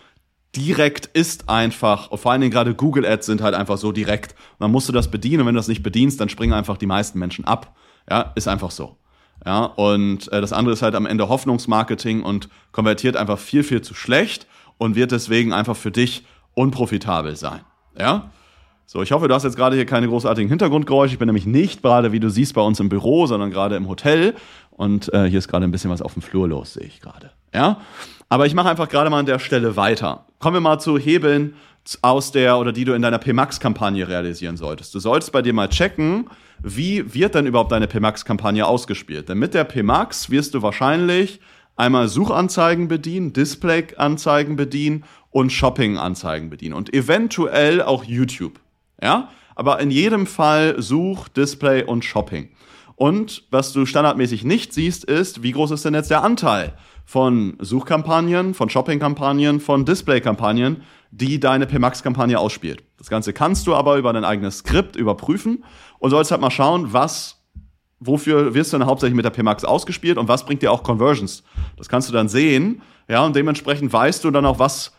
direkt 0.55 1.05
ist 1.05 1.49
einfach, 1.49 2.17
vor 2.17 2.31
allen 2.31 2.41
Dingen 2.41 2.51
gerade 2.51 2.73
Google 2.73 3.05
Ads 3.05 3.25
sind 3.25 3.41
halt 3.41 3.55
einfach 3.55 3.77
so 3.77 3.91
direkt. 3.91 4.35
Und 4.57 4.73
dann 4.73 4.93
das 4.93 5.11
bedienen 5.11 5.41
und 5.41 5.47
wenn 5.47 5.55
du 5.55 5.59
das 5.59 5.67
nicht 5.67 5.83
bedienst, 5.83 6.19
dann 6.19 6.29
springen 6.29 6.53
einfach 6.53 6.77
die 6.77 6.87
meisten 6.87 7.19
Menschen 7.19 7.45
ab. 7.45 7.75
Ja, 8.09 8.31
ist 8.35 8.47
einfach 8.47 8.71
so. 8.71 8.97
Ja, 9.45 9.65
und 9.65 10.31
äh, 10.33 10.41
das 10.41 10.51
andere 10.51 10.73
ist 10.73 10.81
halt 10.81 10.95
am 10.95 11.05
Ende 11.05 11.29
Hoffnungsmarketing 11.29 12.23
und 12.23 12.49
konvertiert 12.71 13.15
einfach 13.15 13.39
viel, 13.39 13.63
viel 13.63 13.81
zu 13.81 13.93
schlecht 13.93 14.47
und 14.77 14.95
wird 14.95 15.11
deswegen 15.11 15.53
einfach 15.53 15.77
für 15.77 15.91
dich 15.91 16.25
unprofitabel 16.55 17.35
sein. 17.35 17.61
Ja? 17.97 18.31
So, 18.85 19.01
ich 19.01 19.11
hoffe, 19.11 19.27
du 19.27 19.35
hast 19.35 19.43
jetzt 19.43 19.55
gerade 19.55 19.75
hier 19.75 19.85
keine 19.85 20.07
großartigen 20.07 20.49
Hintergrundgeräusche. 20.49 21.13
Ich 21.13 21.19
bin 21.19 21.27
nämlich 21.27 21.45
nicht 21.45 21.83
gerade, 21.83 22.11
wie 22.11 22.19
du 22.19 22.29
siehst, 22.29 22.55
bei 22.55 22.61
uns 22.61 22.79
im 22.79 22.89
Büro, 22.89 23.27
sondern 23.27 23.51
gerade 23.51 23.75
im 23.75 23.87
Hotel. 23.87 24.33
Und 24.71 25.13
äh, 25.13 25.29
hier 25.29 25.39
ist 25.39 25.47
gerade 25.47 25.65
ein 25.65 25.71
bisschen 25.71 25.91
was 25.91 26.01
auf 26.01 26.13
dem 26.13 26.23
Flur 26.23 26.47
los, 26.47 26.73
sehe 26.73 26.87
ich 26.87 26.99
gerade. 26.99 27.31
Ja? 27.53 27.81
Aber 28.29 28.45
ich 28.45 28.53
mache 28.53 28.69
einfach 28.69 28.89
gerade 28.89 29.09
mal 29.09 29.19
an 29.19 29.25
der 29.25 29.39
Stelle 29.39 29.75
weiter. 29.75 30.25
Kommen 30.37 30.57
wir 30.57 30.61
mal 30.61 30.79
zu 30.79 30.97
Hebeln 30.97 31.55
aus 32.03 32.31
der 32.31 32.59
oder 32.59 32.71
die 32.71 32.85
du 32.85 32.93
in 32.93 33.01
deiner 33.01 33.17
PMAX-Kampagne 33.17 34.07
realisieren 34.07 34.57
solltest. 34.57 34.93
Du 34.93 34.99
solltest 34.99 35.31
bei 35.31 35.41
dir 35.41 35.53
mal 35.53 35.69
checken, 35.69 36.29
wie 36.61 37.13
wird 37.15 37.33
denn 37.33 37.47
überhaupt 37.47 37.71
deine 37.71 37.87
PMAX-Kampagne 37.87 38.65
ausgespielt? 38.67 39.29
Denn 39.29 39.39
mit 39.39 39.55
der 39.55 39.63
PMAX 39.63 40.29
wirst 40.29 40.53
du 40.53 40.61
wahrscheinlich 40.61 41.39
einmal 41.75 42.07
Suchanzeigen 42.07 42.87
bedienen, 42.87 43.33
Display-Anzeigen 43.33 44.55
bedienen 44.55 45.05
und 45.31 45.51
Shopping-Anzeigen 45.51 46.51
bedienen 46.51 46.75
und 46.75 46.93
eventuell 46.93 47.81
auch 47.81 48.03
YouTube. 48.03 48.59
Ja? 49.01 49.29
Aber 49.55 49.79
in 49.79 49.89
jedem 49.89 50.27
Fall 50.27 50.79
Such, 50.79 51.29
Display 51.29 51.83
und 51.83 52.05
Shopping. 52.05 52.49
Und 52.99 53.43
was 53.49 53.71
du 53.71 53.85
standardmäßig 53.85 54.43
nicht 54.43 54.73
siehst, 54.73 55.05
ist, 55.05 55.41
wie 55.41 55.53
groß 55.53 55.71
ist 55.71 55.85
denn 55.85 55.93
jetzt 55.93 56.11
der 56.11 56.21
Anteil 56.21 56.73
von 57.05 57.55
Suchkampagnen, 57.61 58.53
von 58.53 58.69
Shoppingkampagnen, 58.69 59.61
von 59.61 59.85
Displaykampagnen, 59.85 60.83
die 61.09 61.39
deine 61.39 61.65
PMAX-Kampagne 61.65 62.37
ausspielt. 62.37 62.83
Das 62.97 63.09
Ganze 63.09 63.31
kannst 63.31 63.67
du 63.67 63.73
aber 63.73 63.95
über 63.95 64.11
dein 64.11 64.25
eigenes 64.25 64.57
Skript 64.57 64.97
überprüfen 64.97 65.63
und 65.99 66.09
sollst 66.09 66.31
halt 66.31 66.41
mal 66.41 66.51
schauen, 66.51 66.91
was, 66.91 67.41
wofür 68.01 68.53
wirst 68.53 68.73
du 68.73 68.77
denn 68.77 68.85
hauptsächlich 68.85 69.15
mit 69.15 69.23
der 69.23 69.29
PMAX 69.29 69.63
ausgespielt 69.63 70.17
und 70.17 70.27
was 70.27 70.45
bringt 70.45 70.61
dir 70.61 70.73
auch 70.73 70.83
Conversions. 70.83 71.43
Das 71.77 71.87
kannst 71.87 72.09
du 72.09 72.13
dann 72.13 72.27
sehen, 72.27 72.81
ja, 73.07 73.23
und 73.23 73.33
dementsprechend 73.33 73.93
weißt 73.93 74.25
du 74.25 74.31
dann 74.31 74.45
auch, 74.45 74.59
was 74.59 74.91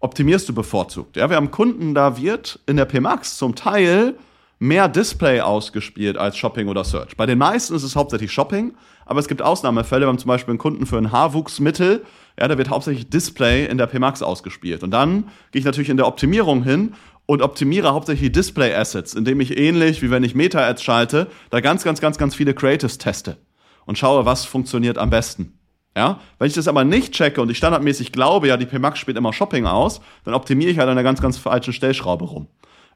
optimierst 0.00 0.46
du 0.46 0.54
bevorzugt? 0.54 1.16
Ja, 1.16 1.30
wir 1.30 1.36
haben 1.36 1.50
Kunden, 1.50 1.94
da 1.94 2.18
wird 2.18 2.60
in 2.66 2.76
der 2.76 2.84
PMAX 2.84 3.38
zum 3.38 3.54
Teil 3.54 4.14
mehr 4.58 4.88
Display 4.88 5.40
ausgespielt 5.40 6.16
als 6.16 6.36
Shopping 6.36 6.68
oder 6.68 6.84
Search. 6.84 7.16
Bei 7.16 7.26
den 7.26 7.38
meisten 7.38 7.74
ist 7.74 7.82
es 7.82 7.96
hauptsächlich 7.96 8.32
Shopping, 8.32 8.74
aber 9.04 9.20
es 9.20 9.28
gibt 9.28 9.42
Ausnahmefälle. 9.42 10.06
Haben 10.06 10.18
zum 10.18 10.28
Beispiel 10.28 10.52
einen 10.52 10.58
Kunden 10.58 10.86
für 10.86 10.98
ein 10.98 11.12
Haarwuchsmittel, 11.12 12.04
ja, 12.38 12.48
da 12.48 12.58
wird 12.58 12.68
hauptsächlich 12.68 13.08
Display 13.08 13.66
in 13.66 13.78
der 13.78 13.86
PMAX 13.86 14.22
ausgespielt. 14.22 14.82
Und 14.82 14.90
dann 14.90 15.24
gehe 15.52 15.60
ich 15.60 15.64
natürlich 15.64 15.88
in 15.88 15.96
der 15.96 16.06
Optimierung 16.06 16.62
hin 16.62 16.94
und 17.24 17.42
optimiere 17.42 17.92
hauptsächlich 17.92 18.32
Display 18.32 18.74
Assets, 18.74 19.14
indem 19.14 19.40
ich 19.40 19.56
ähnlich 19.58 20.02
wie 20.02 20.10
wenn 20.10 20.22
ich 20.22 20.34
Meta-Ads 20.34 20.82
schalte, 20.82 21.28
da 21.50 21.60
ganz, 21.60 21.82
ganz, 21.82 22.00
ganz, 22.00 22.18
ganz 22.18 22.34
viele 22.34 22.54
Creatives 22.54 22.98
teste 22.98 23.38
und 23.84 23.98
schaue, 23.98 24.26
was 24.26 24.44
funktioniert 24.44 24.98
am 24.98 25.10
besten. 25.10 25.58
Ja, 25.96 26.20
wenn 26.38 26.46
ich 26.46 26.52
das 26.52 26.68
aber 26.68 26.84
nicht 26.84 27.14
checke 27.14 27.40
und 27.40 27.50
ich 27.50 27.56
standardmäßig 27.56 28.12
glaube, 28.12 28.48
ja, 28.48 28.58
die 28.58 28.66
PMAX 28.66 28.98
spielt 28.98 29.16
immer 29.16 29.32
Shopping 29.32 29.64
aus, 29.64 30.02
dann 30.24 30.34
optimiere 30.34 30.70
ich 30.70 30.78
halt 30.78 30.88
an 30.88 30.92
einer 30.92 31.02
ganz, 31.02 31.22
ganz 31.22 31.38
falschen 31.38 31.72
Stellschraube 31.72 32.26
rum. 32.26 32.48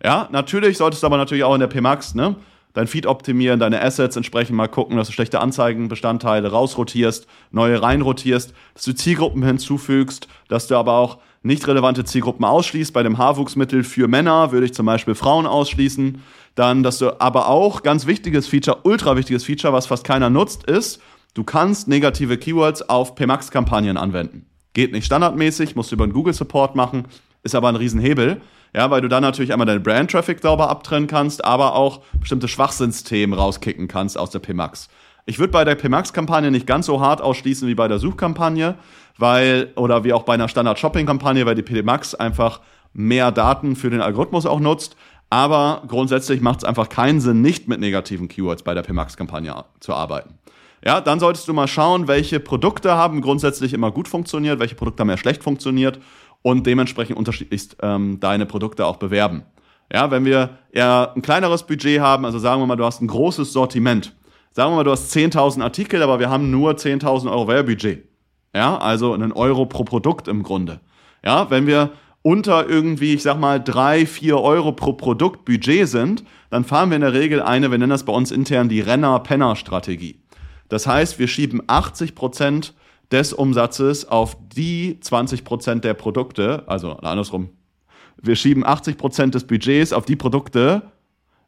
Ja, 0.02 0.28
natürlich 0.32 0.78
solltest 0.78 1.02
du 1.02 1.06
aber 1.06 1.16
natürlich 1.16 1.44
auch 1.44 1.54
in 1.54 1.60
der 1.60 1.66
PMAX, 1.66 2.14
ne, 2.14 2.36
dein 2.72 2.86
Feed 2.86 3.06
optimieren, 3.06 3.60
deine 3.60 3.82
Assets 3.82 4.16
entsprechend 4.16 4.56
mal 4.56 4.68
gucken, 4.68 4.96
dass 4.96 5.08
du 5.08 5.12
schlechte 5.12 5.40
Anzeigenbestandteile 5.40 6.50
rausrotierst, 6.50 7.26
neue 7.50 7.82
reinrotierst, 7.82 8.54
dass 8.74 8.84
du 8.84 8.94
Zielgruppen 8.94 9.42
hinzufügst, 9.42 10.28
dass 10.48 10.68
du 10.68 10.76
aber 10.76 10.94
auch 10.94 11.18
nicht 11.42 11.66
relevante 11.66 12.04
Zielgruppen 12.04 12.44
ausschließt. 12.44 12.92
Bei 12.92 13.02
dem 13.02 13.18
Haarwuchsmittel 13.18 13.82
für 13.82 14.08
Männer 14.08 14.52
würde 14.52 14.66
ich 14.66 14.74
zum 14.74 14.86
Beispiel 14.86 15.14
Frauen 15.14 15.46
ausschließen. 15.46 16.22
Dann, 16.54 16.82
dass 16.82 16.98
du 16.98 17.20
aber 17.20 17.48
auch 17.48 17.82
ganz 17.82 18.06
wichtiges 18.06 18.46
Feature, 18.46 18.80
ultra 18.84 19.16
wichtiges 19.16 19.44
Feature, 19.44 19.72
was 19.72 19.86
fast 19.86 20.04
keiner 20.04 20.30
nutzt, 20.30 20.64
ist, 20.64 21.00
du 21.34 21.44
kannst 21.44 21.88
negative 21.88 22.36
Keywords 22.36 22.88
auf 22.88 23.14
PMAX-Kampagnen 23.14 23.96
anwenden. 23.96 24.46
Geht 24.74 24.92
nicht 24.92 25.06
standardmäßig, 25.06 25.76
musst 25.76 25.90
du 25.90 25.94
über 25.94 26.04
einen 26.04 26.12
Google-Support 26.12 26.76
machen, 26.76 27.06
ist 27.42 27.54
aber 27.54 27.68
ein 27.68 27.76
Riesenhebel. 27.76 28.40
Ja, 28.74 28.90
weil 28.90 29.00
du 29.00 29.08
dann 29.08 29.22
natürlich 29.22 29.52
einmal 29.52 29.66
deinen 29.66 29.82
Brand-Traffic 29.82 30.40
sauber 30.40 30.70
abtrennen 30.70 31.08
kannst, 31.08 31.44
aber 31.44 31.74
auch 31.74 32.02
bestimmte 32.20 32.46
Schwachsinnsthemen 32.46 33.36
rauskicken 33.36 33.88
kannst 33.88 34.16
aus 34.16 34.30
der 34.30 34.38
PMAX. 34.38 34.88
Ich 35.26 35.38
würde 35.38 35.52
bei 35.52 35.64
der 35.64 35.74
PMAX-Kampagne 35.74 36.50
nicht 36.50 36.66
ganz 36.66 36.86
so 36.86 37.00
hart 37.00 37.20
ausschließen 37.20 37.68
wie 37.68 37.74
bei 37.74 37.88
der 37.88 37.98
Suchkampagne, 37.98 38.76
weil, 39.18 39.72
oder 39.76 40.04
wie 40.04 40.12
auch 40.12 40.22
bei 40.22 40.34
einer 40.34 40.48
Standard-Shopping-Kampagne, 40.48 41.46
weil 41.46 41.54
die 41.54 41.62
PMAX 41.62 42.14
einfach 42.14 42.60
mehr 42.92 43.32
Daten 43.32 43.76
für 43.76 43.90
den 43.90 44.00
Algorithmus 44.00 44.46
auch 44.46 44.60
nutzt. 44.60 44.96
Aber 45.30 45.82
grundsätzlich 45.86 46.40
macht 46.40 46.58
es 46.58 46.64
einfach 46.64 46.88
keinen 46.88 47.20
Sinn, 47.20 47.40
nicht 47.40 47.68
mit 47.68 47.80
negativen 47.80 48.28
Keywords 48.28 48.62
bei 48.62 48.74
der 48.74 48.82
PMAX-Kampagne 48.82 49.64
zu 49.78 49.94
arbeiten. 49.94 50.38
Ja, 50.84 51.00
dann 51.00 51.20
solltest 51.20 51.46
du 51.46 51.52
mal 51.52 51.68
schauen, 51.68 52.08
welche 52.08 52.40
Produkte 52.40 52.94
haben 52.94 53.20
grundsätzlich 53.20 53.74
immer 53.74 53.90
gut 53.90 54.08
funktioniert, 54.08 54.58
welche 54.58 54.76
Produkte 54.76 55.02
haben 55.02 55.10
eher 55.10 55.18
schlecht 55.18 55.42
funktioniert 55.42 56.00
und 56.42 56.66
dementsprechend 56.66 57.16
unterschiedlichst 57.16 57.76
ähm, 57.82 58.18
deine 58.20 58.46
Produkte 58.46 58.86
auch 58.86 58.96
bewerben. 58.96 59.44
Ja, 59.92 60.10
wenn 60.10 60.24
wir 60.24 60.58
eher 60.70 61.12
ein 61.14 61.22
kleineres 61.22 61.64
Budget 61.64 62.00
haben, 62.00 62.24
also 62.24 62.38
sagen 62.38 62.62
wir 62.62 62.66
mal, 62.66 62.76
du 62.76 62.84
hast 62.84 63.02
ein 63.02 63.08
großes 63.08 63.52
Sortiment. 63.52 64.14
Sagen 64.52 64.72
wir 64.72 64.76
mal, 64.76 64.84
du 64.84 64.92
hast 64.92 65.14
10.000 65.14 65.62
Artikel, 65.62 66.02
aber 66.02 66.18
wir 66.18 66.30
haben 66.30 66.50
nur 66.50 66.72
10.000 66.72 67.30
Euro 67.30 67.48
Werbebudget. 67.48 68.08
Ja, 68.54 68.78
also 68.78 69.12
einen 69.12 69.32
Euro 69.32 69.66
pro 69.66 69.84
Produkt 69.84 70.28
im 70.28 70.42
Grunde. 70.42 70.80
Ja, 71.24 71.50
wenn 71.50 71.66
wir 71.66 71.90
unter 72.22 72.68
irgendwie, 72.68 73.14
ich 73.14 73.22
sag 73.22 73.38
mal, 73.38 73.62
drei, 73.62 74.06
vier 74.06 74.38
Euro 74.38 74.72
pro 74.72 74.92
Produkt 74.92 75.44
Budget 75.44 75.88
sind, 75.88 76.24
dann 76.50 76.64
fahren 76.64 76.90
wir 76.90 76.96
in 76.96 77.02
der 77.02 77.12
Regel 77.12 77.40
eine, 77.42 77.70
wir 77.70 77.78
nennen 77.78 77.90
das 77.90 78.04
bei 78.04 78.12
uns 78.12 78.30
intern 78.30 78.68
die 78.68 78.80
Renner-Penner-Strategie. 78.80 80.20
Das 80.68 80.86
heißt, 80.86 81.18
wir 81.18 81.28
schieben 81.28 81.62
80 81.66 82.14
Prozent 82.14 82.74
des 83.10 83.32
Umsatzes 83.32 84.06
auf 84.06 84.36
die 84.54 84.98
20 85.00 85.44
Prozent 85.44 85.84
der 85.84 85.94
Produkte, 85.94 86.64
also 86.66 86.92
andersrum. 86.98 87.50
Wir 88.22 88.36
schieben 88.36 88.64
80 88.64 88.98
Prozent 88.98 89.34
des 89.34 89.46
Budgets 89.46 89.92
auf 89.92 90.04
die 90.04 90.16
Produkte, 90.16 90.82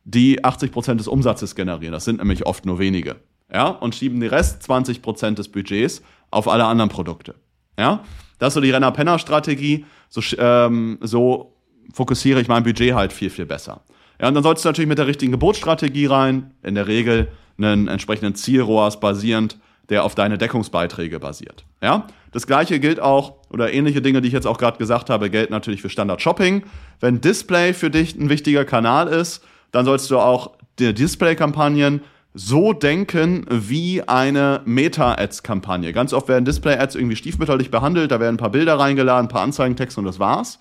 die 0.04 0.42
80 0.42 0.72
Prozent 0.72 1.00
des 1.00 1.08
Umsatzes 1.08 1.54
generieren. 1.54 1.92
Das 1.92 2.04
sind 2.04 2.18
nämlich 2.18 2.46
oft 2.46 2.66
nur 2.66 2.78
wenige. 2.78 3.16
Ja, 3.52 3.68
und 3.68 3.94
schieben 3.94 4.20
die 4.20 4.26
Rest 4.26 4.62
20 4.62 5.02
Prozent 5.02 5.38
des 5.38 5.48
Budgets 5.48 6.02
auf 6.30 6.48
alle 6.48 6.64
anderen 6.64 6.88
Produkte. 6.88 7.34
Ja, 7.78 8.02
das 8.38 8.48
ist 8.48 8.54
so 8.54 8.60
die 8.60 8.70
Renner-Penner-Strategie. 8.70 9.84
So, 10.08 10.20
ähm, 10.38 10.98
so 11.02 11.54
fokussiere 11.92 12.40
ich 12.40 12.48
mein 12.48 12.62
Budget 12.62 12.94
halt 12.94 13.12
viel, 13.12 13.30
viel 13.30 13.46
besser. 13.46 13.82
Ja, 14.20 14.28
und 14.28 14.34
dann 14.34 14.42
solltest 14.42 14.64
du 14.64 14.70
natürlich 14.70 14.88
mit 14.88 14.98
der 14.98 15.06
richtigen 15.06 15.32
Geburtsstrategie 15.32 16.06
rein. 16.06 16.54
In 16.62 16.74
der 16.74 16.86
Regel 16.86 17.28
einen 17.58 17.88
entsprechenden 17.88 18.34
Zielroas 18.34 18.98
basierend 18.98 19.58
der 19.88 20.04
auf 20.04 20.14
deine 20.14 20.38
Deckungsbeiträge 20.38 21.20
basiert. 21.20 21.64
Ja? 21.82 22.06
Das 22.32 22.46
gleiche 22.46 22.80
gilt 22.80 23.00
auch, 23.00 23.34
oder 23.50 23.72
ähnliche 23.72 24.00
Dinge, 24.00 24.20
die 24.22 24.28
ich 24.28 24.34
jetzt 24.34 24.46
auch 24.46 24.58
gerade 24.58 24.78
gesagt 24.78 25.10
habe, 25.10 25.30
gelten 25.30 25.52
natürlich 25.52 25.82
für 25.82 25.90
Standard 25.90 26.22
Shopping. 26.22 26.64
Wenn 27.00 27.20
Display 27.20 27.74
für 27.74 27.90
dich 27.90 28.14
ein 28.16 28.28
wichtiger 28.28 28.64
Kanal 28.64 29.08
ist, 29.08 29.44
dann 29.70 29.84
sollst 29.84 30.10
du 30.10 30.18
auch 30.18 30.52
die 30.78 30.94
Display-Kampagnen 30.94 32.02
so 32.34 32.72
denken 32.72 33.44
wie 33.50 34.02
eine 34.02 34.62
Meta-Ads-Kampagne. 34.64 35.92
Ganz 35.92 36.14
oft 36.14 36.28
werden 36.28 36.46
Display-Ads 36.46 36.94
irgendwie 36.94 37.16
stiefmütterlich 37.16 37.70
behandelt, 37.70 38.10
da 38.10 38.20
werden 38.20 38.36
ein 38.36 38.38
paar 38.38 38.50
Bilder 38.50 38.78
reingeladen, 38.78 39.26
ein 39.26 39.28
paar 39.32 39.42
Anzeigentexte 39.42 40.00
und 40.00 40.06
das 40.06 40.18
war's. 40.18 40.58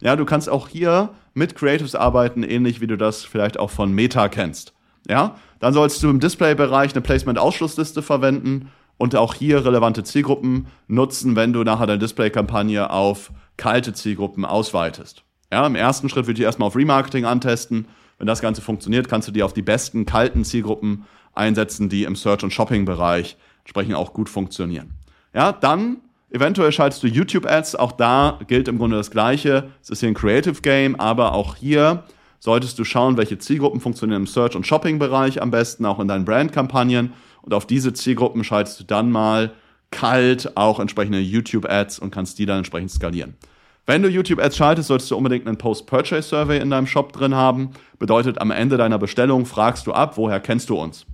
Ja, 0.00 0.16
du 0.16 0.26
kannst 0.26 0.50
auch 0.50 0.68
hier 0.68 1.10
mit 1.32 1.56
Creatives 1.56 1.94
arbeiten, 1.94 2.42
ähnlich 2.42 2.82
wie 2.82 2.86
du 2.86 2.96
das 2.96 3.24
vielleicht 3.24 3.58
auch 3.58 3.70
von 3.70 3.92
Meta 3.92 4.28
kennst. 4.28 4.74
Ja, 5.08 5.36
dann 5.64 5.72
sollst 5.72 6.02
du 6.02 6.10
im 6.10 6.20
Display-Bereich 6.20 6.92
eine 6.92 7.00
Placement-Ausschlussliste 7.00 8.02
verwenden 8.02 8.70
und 8.98 9.16
auch 9.16 9.32
hier 9.32 9.64
relevante 9.64 10.04
Zielgruppen 10.04 10.66
nutzen, 10.88 11.36
wenn 11.36 11.54
du 11.54 11.64
nachher 11.64 11.86
deine 11.86 12.00
Display-Kampagne 12.00 12.90
auf 12.90 13.32
kalte 13.56 13.94
Zielgruppen 13.94 14.44
ausweitest. 14.44 15.22
Ja, 15.50 15.66
im 15.66 15.74
ersten 15.74 16.10
Schritt 16.10 16.26
würde 16.26 16.38
ich 16.38 16.44
erstmal 16.44 16.66
auf 16.66 16.76
Remarketing 16.76 17.24
antesten. 17.24 17.86
Wenn 18.18 18.26
das 18.26 18.42
Ganze 18.42 18.60
funktioniert, 18.60 19.08
kannst 19.08 19.26
du 19.26 19.32
die 19.32 19.42
auf 19.42 19.54
die 19.54 19.62
besten 19.62 20.04
kalten 20.04 20.44
Zielgruppen 20.44 21.06
einsetzen, 21.32 21.88
die 21.88 22.04
im 22.04 22.14
Search- 22.14 22.44
und 22.44 22.52
Shopping-Bereich 22.52 23.38
entsprechend 23.60 23.94
auch 23.94 24.12
gut 24.12 24.28
funktionieren. 24.28 24.92
Ja, 25.32 25.52
dann 25.52 25.96
eventuell 26.28 26.72
schaltest 26.72 27.02
du 27.02 27.06
YouTube-Ads. 27.06 27.76
Auch 27.76 27.92
da 27.92 28.38
gilt 28.48 28.68
im 28.68 28.76
Grunde 28.76 28.98
das 28.98 29.10
Gleiche. 29.10 29.70
Es 29.82 29.88
ist 29.88 30.00
hier 30.00 30.10
ein 30.10 30.14
Creative 30.14 30.60
Game, 30.60 31.00
aber 31.00 31.32
auch 31.32 31.56
hier 31.56 32.04
solltest 32.44 32.78
du 32.78 32.84
schauen, 32.84 33.16
welche 33.16 33.38
Zielgruppen 33.38 33.80
funktionieren 33.80 34.20
im 34.20 34.26
Search- 34.26 34.54
und 34.54 34.66
Shopping-Bereich 34.66 35.40
am 35.40 35.50
besten, 35.50 35.86
auch 35.86 35.98
in 35.98 36.08
deinen 36.08 36.26
Brand-Kampagnen. 36.26 37.14
Und 37.40 37.54
auf 37.54 37.66
diese 37.66 37.94
Zielgruppen 37.94 38.44
schaltest 38.44 38.80
du 38.80 38.84
dann 38.84 39.10
mal 39.10 39.54
kalt 39.90 40.54
auch 40.54 40.78
entsprechende 40.78 41.20
YouTube-Ads 41.20 42.00
und 42.00 42.10
kannst 42.10 42.38
die 42.38 42.44
dann 42.44 42.58
entsprechend 42.58 42.90
skalieren. 42.90 43.38
Wenn 43.86 44.02
du 44.02 44.10
YouTube-Ads 44.10 44.58
schaltest, 44.58 44.88
solltest 44.88 45.10
du 45.10 45.16
unbedingt 45.16 45.46
einen 45.46 45.56
Post-Purchase-Survey 45.56 46.58
in 46.58 46.68
deinem 46.68 46.86
Shop 46.86 47.14
drin 47.14 47.34
haben. 47.34 47.70
Bedeutet, 47.98 48.38
am 48.42 48.50
Ende 48.50 48.76
deiner 48.76 48.98
Bestellung 48.98 49.46
fragst 49.46 49.86
du 49.86 49.94
ab, 49.94 50.18
woher 50.18 50.38
kennst 50.38 50.68
du 50.68 50.76
uns? 50.76 51.06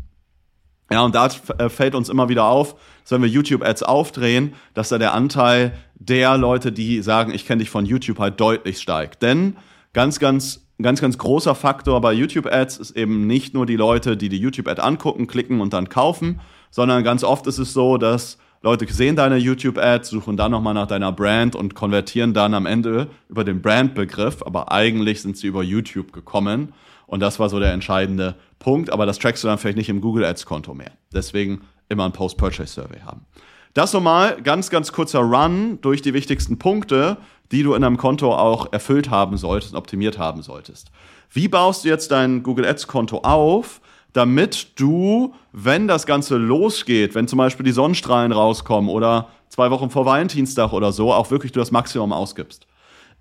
Ja, 0.91 1.03
und 1.05 1.15
da 1.15 1.29
äh, 1.59 1.69
fällt 1.69 1.95
uns 1.95 2.09
immer 2.09 2.29
wieder 2.29 2.47
auf, 2.47 2.75
dass 3.05 3.13
wenn 3.13 3.23
wir 3.23 3.29
YouTube-Ads 3.29 3.85
aufdrehen, 3.85 4.55
dass 4.75 4.89
da 4.89 4.99
der 4.99 5.15
Anteil 5.15 5.75
der 5.95 6.37
Leute, 6.37 6.73
die 6.73 7.03
sagen, 7.03 7.33
ich 7.33 7.47
kenne 7.47 7.61
dich 7.61 7.71
von 7.71 7.87
YouTube, 7.87 8.19
halt 8.19 8.41
deutlich 8.41 8.81
steigt. 8.81 9.23
Denn 9.23 9.57
ganz, 9.93 10.19
ganz 10.19 10.67
ein 10.81 10.83
ganz, 10.83 11.03
ganz 11.03 11.19
großer 11.19 11.55
Faktor 11.55 12.01
bei 12.01 12.15
YouTube-Ads 12.15 12.79
ist 12.79 12.91
eben 12.93 13.27
nicht 13.27 13.53
nur 13.53 13.67
die 13.67 13.77
Leute, 13.77 14.17
die 14.17 14.31
die 14.31 14.39
YouTube-Ad 14.39 14.81
angucken, 14.81 15.27
klicken 15.27 15.61
und 15.61 15.75
dann 15.75 15.91
kaufen, 15.91 16.41
sondern 16.71 17.05
ganz 17.05 17.23
oft 17.23 17.47
ist 17.47 17.59
es 17.59 17.75
so, 17.75 17.99
dass 17.99 18.39
Leute 18.63 18.91
sehen 18.91 19.15
deine 19.15 19.37
YouTube-Ads, 19.37 20.09
suchen 20.09 20.39
dann 20.39 20.51
nochmal 20.51 20.73
nach 20.73 20.87
deiner 20.87 21.13
Brand 21.13 21.55
und 21.55 21.75
konvertieren 21.75 22.33
dann 22.33 22.55
am 22.55 22.65
Ende 22.65 23.09
über 23.29 23.45
den 23.45 23.61
Brand-Begriff, 23.61 24.43
aber 24.43 24.73
eigentlich 24.73 25.21
sind 25.21 25.37
sie 25.37 25.49
über 25.49 25.63
YouTube 25.63 26.13
gekommen. 26.13 26.73
Und 27.07 27.21
das 27.21 27.39
war 27.39 27.51
so 27.51 27.59
der 27.59 27.73
entscheidende 27.73 28.37
Punkt, 28.59 28.91
aber 28.91 29.05
das 29.05 29.19
trackst 29.19 29.45
du 29.45 29.49
dann 29.49 29.59
vielleicht 29.59 29.77
nicht 29.77 29.89
im 29.91 30.01
Google 30.01 30.25
Ads-Konto 30.25 30.73
mehr. 30.73 30.93
Deswegen 31.13 31.61
immer 31.91 32.07
ein 32.07 32.13
Post-Purchase-Survey 32.13 33.01
haben. 33.01 33.27
Das 33.75 33.93
nochmal 33.93 34.41
ganz, 34.43 34.71
ganz 34.71 34.93
kurzer 34.93 35.21
Run 35.21 35.79
durch 35.83 36.01
die 36.03 36.15
wichtigsten 36.15 36.59
Punkte 36.59 37.19
die 37.53 37.63
du 37.63 37.75
in 37.75 37.85
einem 37.85 37.97
Konto 37.97 38.35
auch 38.35 38.73
erfüllt 38.73 39.11
haben 39.11 39.37
solltest 39.37 39.73
und 39.73 39.79
optimiert 39.79 40.19
haben 40.19 40.43
solltest. 40.43 40.91
Wie 41.33 41.49
baust 41.49 41.85
du 41.85 41.89
jetzt 41.89 42.11
dein 42.11 42.43
Google 42.43 42.67
Ads 42.67 42.87
Konto 42.87 43.19
auf, 43.19 43.81
damit 44.13 44.79
du, 44.81 45.35
wenn 45.53 45.87
das 45.87 46.07
Ganze 46.07 46.37
losgeht, 46.37 47.15
wenn 47.15 47.29
zum 47.29 47.39
Beispiel 47.39 47.65
die 47.65 47.73
Sonnenstrahlen 47.73 48.33
rauskommen 48.33 48.91
oder 48.91 49.29
zwei 49.49 49.71
Wochen 49.71 49.91
vor 49.91 50.07
Valentinstag 50.07 50.73
oder 50.73 50.93
so, 50.93 51.13
auch 51.13 51.31
wirklich 51.31 51.53
du 51.53 51.61
das 51.61 51.71
Maximum 51.71 52.13
ausgibst? 52.13 52.67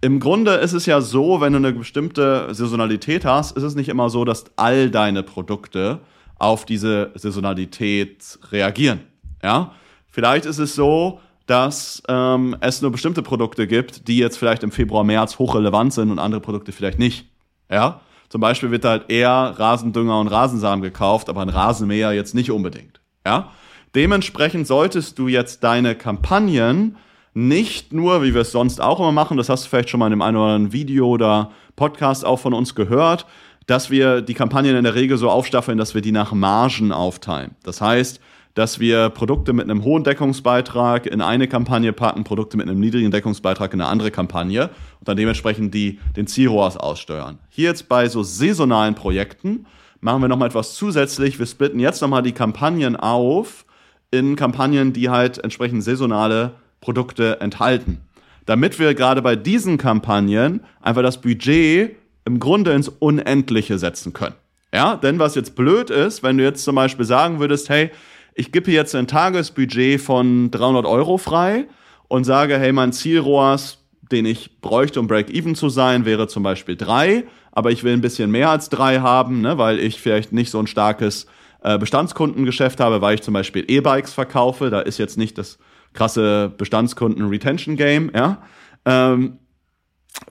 Im 0.01 0.19
Grunde 0.19 0.53
ist 0.53 0.73
es 0.73 0.85
ja 0.85 1.01
so, 1.01 1.41
wenn 1.41 1.53
du 1.53 1.57
eine 1.57 1.73
bestimmte 1.73 2.53
Saisonalität 2.53 3.25
hast, 3.25 3.57
ist 3.57 3.63
es 3.63 3.75
nicht 3.75 3.89
immer 3.89 4.09
so, 4.09 4.23
dass 4.23 4.45
all 4.55 4.89
deine 4.89 5.23
Produkte 5.23 5.99
auf 6.37 6.65
diese 6.65 7.11
Saisonalität 7.15 8.39
reagieren. 8.51 9.01
Ja? 9.43 9.73
Vielleicht 10.09 10.45
ist 10.45 10.57
es 10.57 10.73
so, 10.73 11.19
dass 11.49 12.03
ähm, 12.07 12.55
es 12.61 12.83
nur 12.83 12.91
bestimmte 12.91 13.23
Produkte 13.23 13.65
gibt, 13.65 14.07
die 14.07 14.17
jetzt 14.17 14.37
vielleicht 14.37 14.61
im 14.61 14.71
Februar, 14.71 15.03
März 15.03 15.39
hochrelevant 15.39 15.91
sind 15.91 16.11
und 16.11 16.19
andere 16.19 16.41
Produkte 16.41 16.71
vielleicht 16.71 16.99
nicht. 16.99 17.25
Ja? 17.71 18.01
Zum 18.29 18.39
Beispiel 18.39 18.69
wird 18.69 18.85
halt 18.85 19.09
eher 19.09 19.31
Rasendünger 19.31 20.19
und 20.19 20.27
Rasensamen 20.27 20.83
gekauft, 20.83 21.27
aber 21.27 21.41
ein 21.41 21.49
Rasenmäher 21.49 22.11
jetzt 22.13 22.35
nicht 22.35 22.51
unbedingt. 22.51 23.01
Ja? 23.25 23.51
Dementsprechend 23.95 24.67
solltest 24.67 25.17
du 25.17 25.27
jetzt 25.27 25.63
deine 25.63 25.95
Kampagnen 25.95 26.97
nicht 27.33 27.93
nur, 27.93 28.21
wie 28.21 28.35
wir 28.35 28.41
es 28.41 28.51
sonst 28.51 28.79
auch 28.79 28.99
immer 28.99 29.11
machen, 29.11 29.37
das 29.37 29.49
hast 29.49 29.65
du 29.65 29.69
vielleicht 29.69 29.89
schon 29.89 29.99
mal 29.99 30.07
in 30.07 30.11
dem 30.11 30.21
einen 30.21 30.37
oder 30.37 30.53
anderen 30.53 30.71
Video 30.71 31.07
oder 31.07 31.51
Podcast 31.75 32.25
auch 32.25 32.37
von 32.37 32.53
uns 32.53 32.75
gehört, 32.75 33.25
dass 33.65 33.89
wir 33.89 34.21
die 34.21 34.35
Kampagnen 34.35 34.75
in 34.75 34.83
der 34.83 34.93
Regel 34.93 35.17
so 35.17 35.31
aufstaffeln, 35.31 35.79
dass 35.79 35.95
wir 35.95 36.01
die 36.01 36.11
nach 36.11 36.31
Margen 36.31 36.91
aufteilen. 36.91 37.55
Das 37.63 37.81
heißt, 37.81 38.19
dass 38.55 38.79
wir 38.79 39.09
Produkte 39.09 39.53
mit 39.53 39.65
einem 39.65 39.83
hohen 39.83 40.03
Deckungsbeitrag 40.03 41.05
in 41.05 41.21
eine 41.21 41.47
Kampagne 41.47 41.93
packen, 41.93 42.23
Produkte 42.23 42.57
mit 42.57 42.67
einem 42.67 42.79
niedrigen 42.79 43.11
Deckungsbeitrag 43.11 43.73
in 43.73 43.81
eine 43.81 43.89
andere 43.89 44.11
Kampagne 44.11 44.69
und 44.99 45.07
dann 45.07 45.17
dementsprechend 45.17 45.73
die, 45.73 45.99
den 46.15 46.27
Zielrohrs 46.27 46.77
aussteuern. 46.77 47.39
Hier 47.49 47.69
jetzt 47.69 47.87
bei 47.87 48.09
so 48.09 48.23
saisonalen 48.23 48.95
Projekten 48.95 49.65
machen 50.01 50.21
wir 50.21 50.27
nochmal 50.27 50.49
etwas 50.49 50.75
zusätzlich. 50.75 51.39
Wir 51.39 51.45
splitten 51.45 51.79
jetzt 51.79 52.01
nochmal 52.01 52.23
die 52.23 52.31
Kampagnen 52.31 52.95
auf 52.95 53.65
in 54.11 54.35
Kampagnen, 54.35 54.93
die 54.93 55.09
halt 55.09 55.37
entsprechend 55.43 55.83
saisonale 55.83 56.53
Produkte 56.81 57.39
enthalten. 57.41 57.99
Damit 58.45 58.79
wir 58.79 58.95
gerade 58.95 59.21
bei 59.21 59.35
diesen 59.35 59.77
Kampagnen 59.77 60.61
einfach 60.81 61.03
das 61.03 61.21
Budget 61.21 61.95
im 62.25 62.39
Grunde 62.39 62.71
ins 62.71 62.89
Unendliche 62.89 63.77
setzen 63.77 64.13
können. 64.13 64.35
Ja, 64.73 64.95
denn 64.95 65.17
was 65.17 65.35
jetzt 65.35 65.55
blöd 65.55 65.89
ist, 65.89 66.21
wenn 66.21 66.37
du 66.37 66.43
jetzt 66.43 66.63
zum 66.63 66.75
Beispiel 66.75 67.05
sagen 67.05 67.39
würdest, 67.39 67.69
hey, 67.69 67.91
ich 68.39 68.53
gebe 68.53 68.71
jetzt 68.71 68.95
ein 68.95 69.05
Tagesbudget 69.05 69.99
von 69.99 70.49
300 70.49 70.85
Euro 70.85 71.17
frei 71.17 71.67
und 72.07 72.23
sage, 72.23 72.57
hey, 72.57 72.71
mein 72.71 72.93
Zielrohrs, 72.93 73.79
den 74.13 74.25
ich 74.25 74.61
bräuchte, 74.61 75.01
um 75.01 75.07
Break-Even 75.07 75.55
zu 75.55 75.67
sein, 75.67 76.05
wäre 76.05 76.27
zum 76.29 76.43
Beispiel 76.43 76.77
drei, 76.77 77.25
aber 77.51 77.71
ich 77.71 77.83
will 77.83 77.91
ein 77.91 77.99
bisschen 77.99 78.31
mehr 78.31 78.49
als 78.49 78.69
drei 78.69 79.01
haben, 79.01 79.41
ne, 79.41 79.57
weil 79.57 79.77
ich 79.79 79.99
vielleicht 79.99 80.31
nicht 80.31 80.51
so 80.51 80.59
ein 80.59 80.67
starkes 80.67 81.25
äh, 81.63 81.77
Bestandskundengeschäft 81.77 82.79
habe, 82.79 83.01
weil 83.01 83.15
ich 83.15 83.21
zum 83.23 83.33
Beispiel 83.33 83.65
E-Bikes 83.67 84.13
verkaufe. 84.13 84.69
Da 84.69 84.79
ist 84.79 84.99
jetzt 84.99 85.17
nicht 85.17 85.37
das 85.37 85.59
krasse 85.91 86.49
Bestandskunden-Retention-Game, 86.57 88.11
ja. 88.15 88.41
Ähm, 88.85 89.39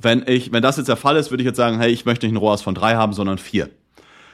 wenn 0.01 0.25
wenn 0.27 0.63
das 0.63 0.79
jetzt 0.79 0.89
der 0.89 0.97
Fall 0.97 1.17
ist, 1.17 1.31
würde 1.31 1.43
ich 1.43 1.47
jetzt 1.47 1.59
sagen, 1.59 1.79
hey, 1.79 1.91
ich 1.91 2.07
möchte 2.07 2.25
nicht 2.25 2.35
ein 2.35 2.39
ROAS 2.39 2.63
von 2.63 2.75
drei 2.75 2.97
haben, 2.97 3.13
sondern 3.13 3.37
vier. 3.37 3.69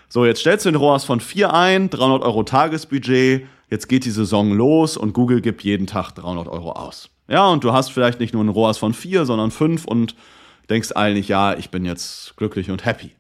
So, 0.08 0.24
jetzt 0.24 0.40
stellst 0.40 0.64
du 0.64 0.70
den 0.70 0.76
ROAS 0.76 1.04
von 1.04 1.18
vier 1.18 1.52
ein, 1.52 1.90
300 1.90 2.22
Euro 2.22 2.44
Tagesbudget, 2.44 3.46
jetzt 3.74 3.88
geht 3.88 4.04
die 4.04 4.12
Saison 4.12 4.52
los 4.52 4.96
und 4.96 5.14
Google 5.14 5.40
gibt 5.40 5.64
jeden 5.64 5.88
Tag 5.88 6.12
300 6.12 6.46
Euro 6.46 6.70
aus. 6.72 7.10
Ja, 7.26 7.48
und 7.48 7.64
du 7.64 7.72
hast 7.72 7.90
vielleicht 7.90 8.20
nicht 8.20 8.32
nur 8.32 8.40
einen 8.40 8.50
ROAS 8.50 8.78
von 8.78 8.94
vier, 8.94 9.26
sondern 9.26 9.50
fünf 9.50 9.84
und 9.84 10.14
denkst 10.70 10.92
eigentlich, 10.94 11.26
ja, 11.26 11.54
ich 11.54 11.70
bin 11.70 11.84
jetzt 11.84 12.36
glücklich 12.36 12.70
und 12.70 12.84
happy. 12.84 13.10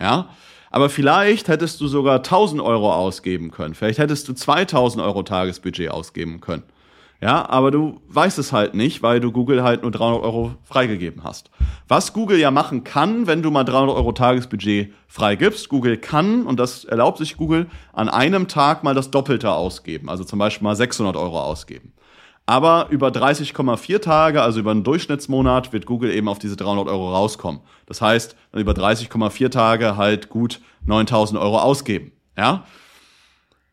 Ja, 0.00 0.28
aber 0.70 0.88
vielleicht 0.88 1.48
hättest 1.48 1.80
du 1.80 1.88
sogar 1.88 2.18
1000 2.18 2.62
Euro 2.62 2.92
ausgeben 2.92 3.50
können. 3.50 3.74
Vielleicht 3.74 3.98
hättest 3.98 4.28
du 4.28 4.34
2000 4.34 5.02
Euro 5.02 5.24
Tagesbudget 5.24 5.90
ausgeben 5.90 6.40
können. 6.40 6.62
Ja, 7.20 7.48
aber 7.48 7.70
du 7.70 8.00
weißt 8.08 8.38
es 8.38 8.52
halt 8.52 8.74
nicht, 8.74 9.02
weil 9.02 9.20
du 9.20 9.32
Google 9.32 9.62
halt 9.62 9.82
nur 9.82 9.90
300 9.90 10.22
Euro 10.22 10.56
freigegeben 10.62 11.24
hast. 11.24 11.50
Was 11.88 12.12
Google 12.12 12.38
ja 12.38 12.50
machen 12.50 12.84
kann, 12.84 13.26
wenn 13.26 13.42
du 13.42 13.50
mal 13.50 13.64
300 13.64 13.96
Euro 13.96 14.12
Tagesbudget 14.12 14.92
freigibst, 15.08 15.68
Google 15.68 15.96
kann, 15.96 16.44
und 16.44 16.60
das 16.60 16.84
erlaubt 16.84 17.18
sich 17.18 17.36
Google, 17.36 17.66
an 17.92 18.08
einem 18.08 18.46
Tag 18.48 18.84
mal 18.84 18.94
das 18.94 19.10
Doppelte 19.10 19.52
ausgeben. 19.52 20.10
Also 20.10 20.24
zum 20.24 20.38
Beispiel 20.38 20.64
mal 20.64 20.76
600 20.76 21.16
Euro 21.16 21.40
ausgeben. 21.40 21.94
Aber 22.46 22.88
über 22.90 23.08
30,4 23.08 24.02
Tage, 24.02 24.42
also 24.42 24.60
über 24.60 24.72
einen 24.72 24.84
Durchschnittsmonat, 24.84 25.72
wird 25.72 25.86
Google 25.86 26.12
eben 26.12 26.28
auf 26.28 26.38
diese 26.38 26.56
300 26.56 26.88
Euro 26.88 27.10
rauskommen. 27.10 27.62
Das 27.86 28.02
heißt, 28.02 28.36
über 28.52 28.72
30,4 28.72 29.50
Tage 29.50 29.96
halt 29.96 30.28
gut 30.28 30.60
9000 30.84 31.40
Euro 31.40 31.58
ausgeben. 31.58 32.12
Ja? 32.36 32.64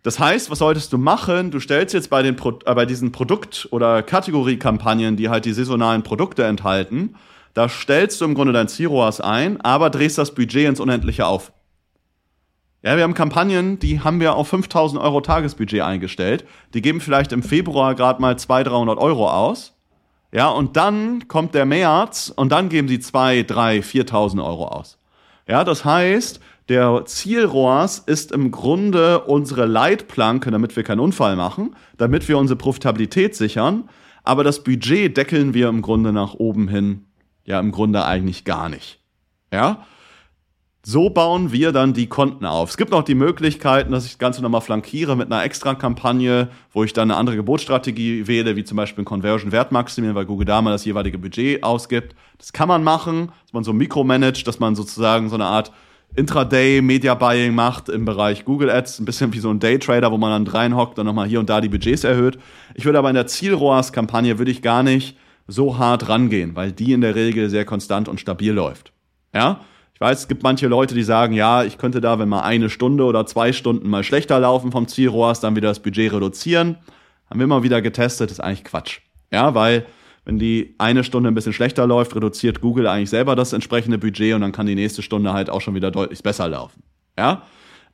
Das 0.03 0.19
heißt, 0.19 0.49
was 0.49 0.59
solltest 0.59 0.91
du 0.93 0.97
machen? 0.97 1.51
Du 1.51 1.59
stellst 1.59 1.93
jetzt 1.93 2.09
bei, 2.09 2.23
den 2.23 2.35
Pro 2.35 2.59
äh, 2.65 2.73
bei 2.73 2.85
diesen 2.85 3.11
Produkt- 3.11 3.67
oder 3.71 4.01
Kategoriekampagnen, 4.01 5.15
die 5.15 5.29
halt 5.29 5.45
die 5.45 5.53
saisonalen 5.53 6.03
Produkte 6.03 6.43
enthalten, 6.45 7.15
da 7.53 7.67
stellst 7.67 8.21
du 8.21 8.25
im 8.25 8.33
Grunde 8.33 8.53
dein 8.53 8.67
Zielroas 8.67 9.19
ein, 9.19 9.59
aber 9.61 9.89
drehst 9.89 10.17
das 10.17 10.33
Budget 10.33 10.67
ins 10.67 10.79
Unendliche 10.79 11.25
auf. 11.25 11.51
Ja, 12.83 12.95
wir 12.95 13.03
haben 13.03 13.13
Kampagnen, 13.13 13.77
die 13.77 13.99
haben 13.99 14.19
wir 14.19 14.35
auf 14.35 14.47
5000 14.47 14.99
Euro 14.99 15.21
Tagesbudget 15.21 15.81
eingestellt. 15.81 16.45
Die 16.73 16.81
geben 16.81 16.99
vielleicht 16.99 17.31
im 17.31 17.43
Februar 17.43 17.93
gerade 17.93 18.21
mal 18.21 18.39
200, 18.39 18.73
300 18.73 18.97
Euro 18.97 19.29
aus. 19.29 19.77
Ja, 20.31 20.47
und 20.47 20.77
dann 20.77 21.27
kommt 21.27 21.53
der 21.53 21.65
März 21.65 22.33
und 22.35 22.51
dann 22.51 22.69
geben 22.69 22.87
sie 22.87 22.99
2, 22.99 23.43
3, 23.43 23.79
4.000 23.79 24.43
Euro 24.43 24.67
aus. 24.67 24.97
Ja, 25.47 25.63
das 25.63 25.83
heißt, 25.85 26.39
der 26.71 27.03
Zielrohrs 27.05 27.99
ist 27.99 28.31
im 28.31 28.49
Grunde 28.49 29.25
unsere 29.25 29.65
Leitplanke, 29.65 30.51
damit 30.51 30.77
wir 30.77 30.84
keinen 30.84 31.01
Unfall 31.01 31.36
machen, 31.36 31.75
damit 31.97 32.29
wir 32.29 32.38
unsere 32.38 32.57
Profitabilität 32.57 33.36
sichern. 33.36 33.89
Aber 34.23 34.45
das 34.45 34.63
Budget 34.63 35.17
deckeln 35.17 35.53
wir 35.53 35.67
im 35.67 35.81
Grunde 35.81 36.13
nach 36.13 36.34
oben 36.34 36.69
hin, 36.69 37.07
ja, 37.43 37.60
im 37.60 37.73
Grunde 37.73 38.05
eigentlich 38.05 38.45
gar 38.45 38.69
nicht. 38.69 39.01
Ja, 39.51 39.86
so 40.86 41.10
bauen 41.10 41.51
wir 41.51 41.73
dann 41.73 41.91
die 41.91 42.07
Konten 42.07 42.45
auf. 42.45 42.69
Es 42.69 42.77
gibt 42.77 42.91
noch 42.91 43.03
die 43.03 43.15
Möglichkeiten, 43.15 43.91
dass 43.91 44.05
ich 44.05 44.12
das 44.12 44.19
Ganze 44.19 44.41
nochmal 44.41 44.62
flankiere 44.62 45.17
mit 45.17 45.29
einer 45.29 45.43
extra 45.43 45.75
Kampagne, 45.75 46.47
wo 46.71 46.86
ich 46.86 46.93
dann 46.93 47.12
eine 47.12 47.19
andere 47.19 47.36
Geburtsstrategie 47.36 48.27
wähle, 48.27 48.55
wie 48.55 48.63
zum 48.63 48.77
Beispiel 48.77 49.01
ein 49.01 49.05
Conversion 49.05 49.51
Wert 49.51 49.73
maximieren, 49.73 50.15
weil 50.15 50.25
Google 50.25 50.45
da 50.45 50.62
mal 50.62 50.71
das 50.71 50.86
jeweilige 50.86 51.17
Budget 51.17 51.63
ausgibt. 51.63 52.15
Das 52.38 52.53
kann 52.53 52.69
man 52.69 52.81
machen, 52.81 53.34
dass 53.43 53.51
man 53.51 53.65
so 53.65 53.73
mikromanagt, 53.73 54.47
dass 54.47 54.62
man 54.62 54.75
sozusagen 54.75 55.27
so 55.27 55.36
eine 55.36 55.47
Art 55.47 55.73
Intraday 56.15 56.82
Media 56.82 57.15
Buying 57.15 57.56
macht 57.56 57.88
im 57.88 58.04
Bereich 58.04 58.43
Google 58.43 58.69
Ads, 58.69 59.00
ein 59.00 59.06
bisschen 59.06 59.32
wie 59.34 59.39
so 59.39 59.50
ein 59.50 59.60
Daytrader, 59.60 60.12
wo 60.12 60.17
man 60.17 60.45
dann 60.45 60.54
reinhockt 60.54 61.00
und 61.00 61.06
nochmal 61.06 61.28
hier 61.28 61.39
und 61.39 61.50
da 61.50 61.62
die 61.62 61.69
Budgets 61.69 62.04
erhöht. 62.04 62.38
Ich 62.76 62.84
würde 62.84 63.00
aber 63.00 63.10
in 63.10 63.15
der 63.15 63.28
Zielrohrs-Kampagne 63.28 64.38
würde 64.38 64.52
ich 64.52 64.62
gar 64.62 64.84
nicht 64.84 65.17
so 65.47 65.78
hart 65.78 66.10
rangehen, 66.10 66.56
weil 66.56 66.74
die 66.74 66.91
in 66.91 67.02
der 67.02 67.15
Regel 67.15 67.50
sehr 67.50 67.63
konstant 67.63 68.10
und 68.10 68.19
stabil 68.19 68.52
läuft. 68.52 68.91
Ja? 69.34 69.62
Ich 69.93 70.02
weiß, 70.02 70.19
es 70.19 70.28
gibt 70.28 70.43
manche 70.43 70.67
Leute, 70.67 70.95
die 70.95 71.04
sagen, 71.04 71.34
ja, 71.34 71.63
ich 71.63 71.78
könnte 71.78 72.02
da, 72.02 72.19
wenn 72.19 72.28
mal 72.28 72.41
eine 72.41 72.69
Stunde 72.69 73.06
oder 73.06 73.26
zwei 73.26 73.54
Stunden 73.54 73.89
mal 73.89 74.04
schlechter 74.04 74.39
laufen 74.39 74.71
vom 74.71 74.88
Zielrohrs, 74.88 75.39
dann 75.39 75.56
wieder 75.56 75.69
das 75.69 75.80
Budget 75.80 76.12
reduzieren. 76.12 76.78
Haben 77.30 77.39
wir 77.39 77.45
immer 77.45 77.63
wieder 77.63 77.82
getestet, 77.82 78.32
ist 78.32 78.41
eigentlich 78.41 78.65
Quatsch. 78.65 79.00
Ja, 79.32 79.56
weil 79.56 79.86
wenn 80.25 80.38
die 80.38 80.75
eine 80.77 81.03
Stunde 81.03 81.29
ein 81.29 81.36
bisschen 81.36 81.53
schlechter 81.53 81.88
läuft, 81.88 82.15
reduziert 82.15 82.62
Google 82.62 82.88
eigentlich 82.88 83.10
selber 83.10 83.36
das 83.36 83.53
entsprechende 83.53 83.97
Budget 83.97 84.36
und 84.36 84.41
dann 84.41 84.51
kann 84.51 84.67
die 84.67 84.75
nächste 84.75 85.01
Stunde 85.01 85.34
halt 85.34 85.49
auch 85.49 85.62
schon 85.62 85.75
wieder 85.75 85.91
deutlich 85.91 86.21
besser 86.23 86.47
laufen. 86.47 86.84
Ja, 87.17 87.43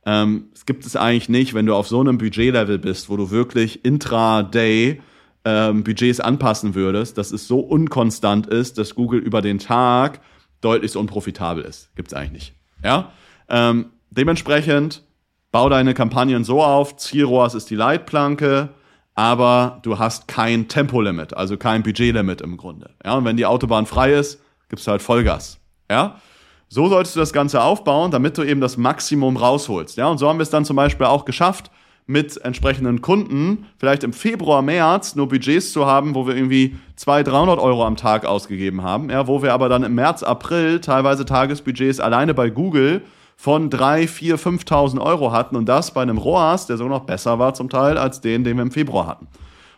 ähm, 0.04 0.48
es 0.54 0.66
gibt 0.66 0.86
es 0.86 0.96
eigentlich 0.96 1.28
nicht, 1.28 1.54
wenn 1.54 1.66
du 1.66 1.74
auf 1.74 1.88
so 1.88 2.00
einem 2.00 2.18
Budgetlevel 2.18 2.78
bist, 2.78 3.08
wo 3.08 3.16
du 3.16 3.30
wirklich 3.30 3.84
intraday 3.84 5.00
ähm, 5.44 5.84
Budgets 5.84 6.20
anpassen 6.20 6.74
würdest, 6.74 7.18
dass 7.18 7.32
es 7.32 7.48
so 7.48 7.60
unkonstant 7.60 8.46
ist, 8.46 8.78
dass 8.78 8.94
Google 8.94 9.20
über 9.20 9.42
den 9.42 9.58
Tag 9.58 10.20
deutlich 10.60 10.96
unprofitabel 10.96 11.64
ist. 11.64 11.94
Gibt 11.96 12.08
es 12.08 12.14
eigentlich 12.14 12.32
nicht. 12.32 12.54
Ja? 12.82 13.12
Ähm, 13.48 13.86
dementsprechend 14.10 15.04
bau 15.50 15.68
deine 15.68 15.94
Kampagnen 15.94 16.44
so 16.44 16.62
auf, 16.62 16.96
Zielrohrs 16.96 17.54
ist 17.54 17.70
die 17.70 17.76
Leitplanke, 17.76 18.70
aber 19.18 19.80
du 19.82 19.98
hast 19.98 20.28
kein 20.28 20.68
Tempolimit, 20.68 21.36
also 21.36 21.56
kein 21.56 21.82
Budgetlimit 21.82 22.40
im 22.40 22.56
Grunde. 22.56 22.90
Ja? 23.04 23.14
Und 23.14 23.24
wenn 23.24 23.36
die 23.36 23.46
Autobahn 23.46 23.84
frei 23.84 24.12
ist, 24.12 24.40
gibst 24.68 24.86
du 24.86 24.92
halt 24.92 25.02
Vollgas. 25.02 25.58
Ja? 25.90 26.20
So 26.68 26.88
solltest 26.88 27.16
du 27.16 27.20
das 27.20 27.32
Ganze 27.32 27.60
aufbauen, 27.60 28.12
damit 28.12 28.38
du 28.38 28.44
eben 28.44 28.60
das 28.60 28.76
Maximum 28.76 29.36
rausholst. 29.36 29.96
Ja? 29.96 30.06
Und 30.06 30.18
so 30.18 30.28
haben 30.28 30.38
wir 30.38 30.44
es 30.44 30.50
dann 30.50 30.64
zum 30.64 30.76
Beispiel 30.76 31.06
auch 31.06 31.24
geschafft, 31.24 31.72
mit 32.06 32.36
entsprechenden 32.36 33.00
Kunden 33.00 33.66
vielleicht 33.76 34.04
im 34.04 34.12
Februar, 34.12 34.62
März 34.62 35.16
nur 35.16 35.26
Budgets 35.28 35.72
zu 35.72 35.84
haben, 35.84 36.14
wo 36.14 36.28
wir 36.28 36.36
irgendwie 36.36 36.76
200, 36.94 37.34
300 37.34 37.58
Euro 37.58 37.84
am 37.84 37.96
Tag 37.96 38.24
ausgegeben 38.24 38.84
haben, 38.84 39.10
ja, 39.10 39.26
wo 39.26 39.42
wir 39.42 39.52
aber 39.52 39.68
dann 39.68 39.82
im 39.82 39.96
März, 39.96 40.22
April 40.22 40.80
teilweise 40.80 41.24
Tagesbudgets 41.24 41.98
alleine 41.98 42.34
bei 42.34 42.50
Google 42.50 43.02
von 43.40 43.70
3, 43.70 44.08
4, 44.08 44.36
5.000 44.36 45.00
Euro 45.00 45.30
hatten 45.30 45.54
und 45.54 45.66
das 45.66 45.94
bei 45.94 46.02
einem 46.02 46.18
ROAS, 46.18 46.66
der 46.66 46.76
sogar 46.76 46.98
noch 46.98 47.06
besser 47.06 47.38
war 47.38 47.54
zum 47.54 47.70
Teil 47.70 47.96
als 47.96 48.20
den, 48.20 48.42
den 48.42 48.56
wir 48.56 48.62
im 48.64 48.72
Februar 48.72 49.06
hatten. 49.06 49.28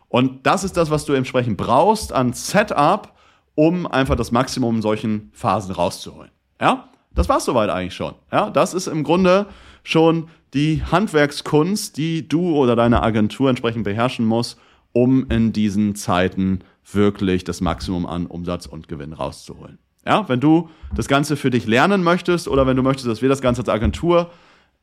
Und 0.08 0.46
das 0.46 0.64
ist 0.64 0.78
das, 0.78 0.90
was 0.90 1.04
du 1.04 1.12
entsprechend 1.12 1.58
brauchst 1.58 2.10
an 2.10 2.32
Setup, 2.32 3.12
um 3.54 3.86
einfach 3.86 4.16
das 4.16 4.32
Maximum 4.32 4.76
in 4.76 4.82
solchen 4.82 5.30
Phasen 5.34 5.74
rauszuholen. 5.74 6.30
Ja, 6.58 6.88
das 7.14 7.28
war's 7.28 7.44
soweit 7.44 7.68
eigentlich 7.68 7.94
schon. 7.94 8.14
Ja, 8.32 8.48
das 8.48 8.72
ist 8.72 8.86
im 8.86 9.04
Grunde 9.04 9.44
schon 9.82 10.28
die 10.54 10.82
Handwerkskunst, 10.82 11.98
die 11.98 12.26
du 12.26 12.56
oder 12.56 12.76
deine 12.76 13.02
Agentur 13.02 13.50
entsprechend 13.50 13.84
beherrschen 13.84 14.24
muss, 14.24 14.56
um 14.92 15.28
in 15.28 15.52
diesen 15.52 15.94
Zeiten 15.96 16.60
wirklich 16.90 17.44
das 17.44 17.60
Maximum 17.60 18.06
an 18.06 18.24
Umsatz 18.24 18.64
und 18.64 18.88
Gewinn 18.88 19.12
rauszuholen. 19.12 19.78
Ja, 20.06 20.28
wenn 20.28 20.40
du 20.40 20.68
das 20.94 21.08
Ganze 21.08 21.36
für 21.36 21.50
dich 21.50 21.66
lernen 21.66 22.02
möchtest 22.02 22.48
oder 22.48 22.66
wenn 22.66 22.76
du 22.76 22.82
möchtest, 22.82 23.08
dass 23.08 23.22
wir 23.22 23.28
das 23.28 23.42
Ganze 23.42 23.60
als 23.60 23.68
Agentur 23.68 24.30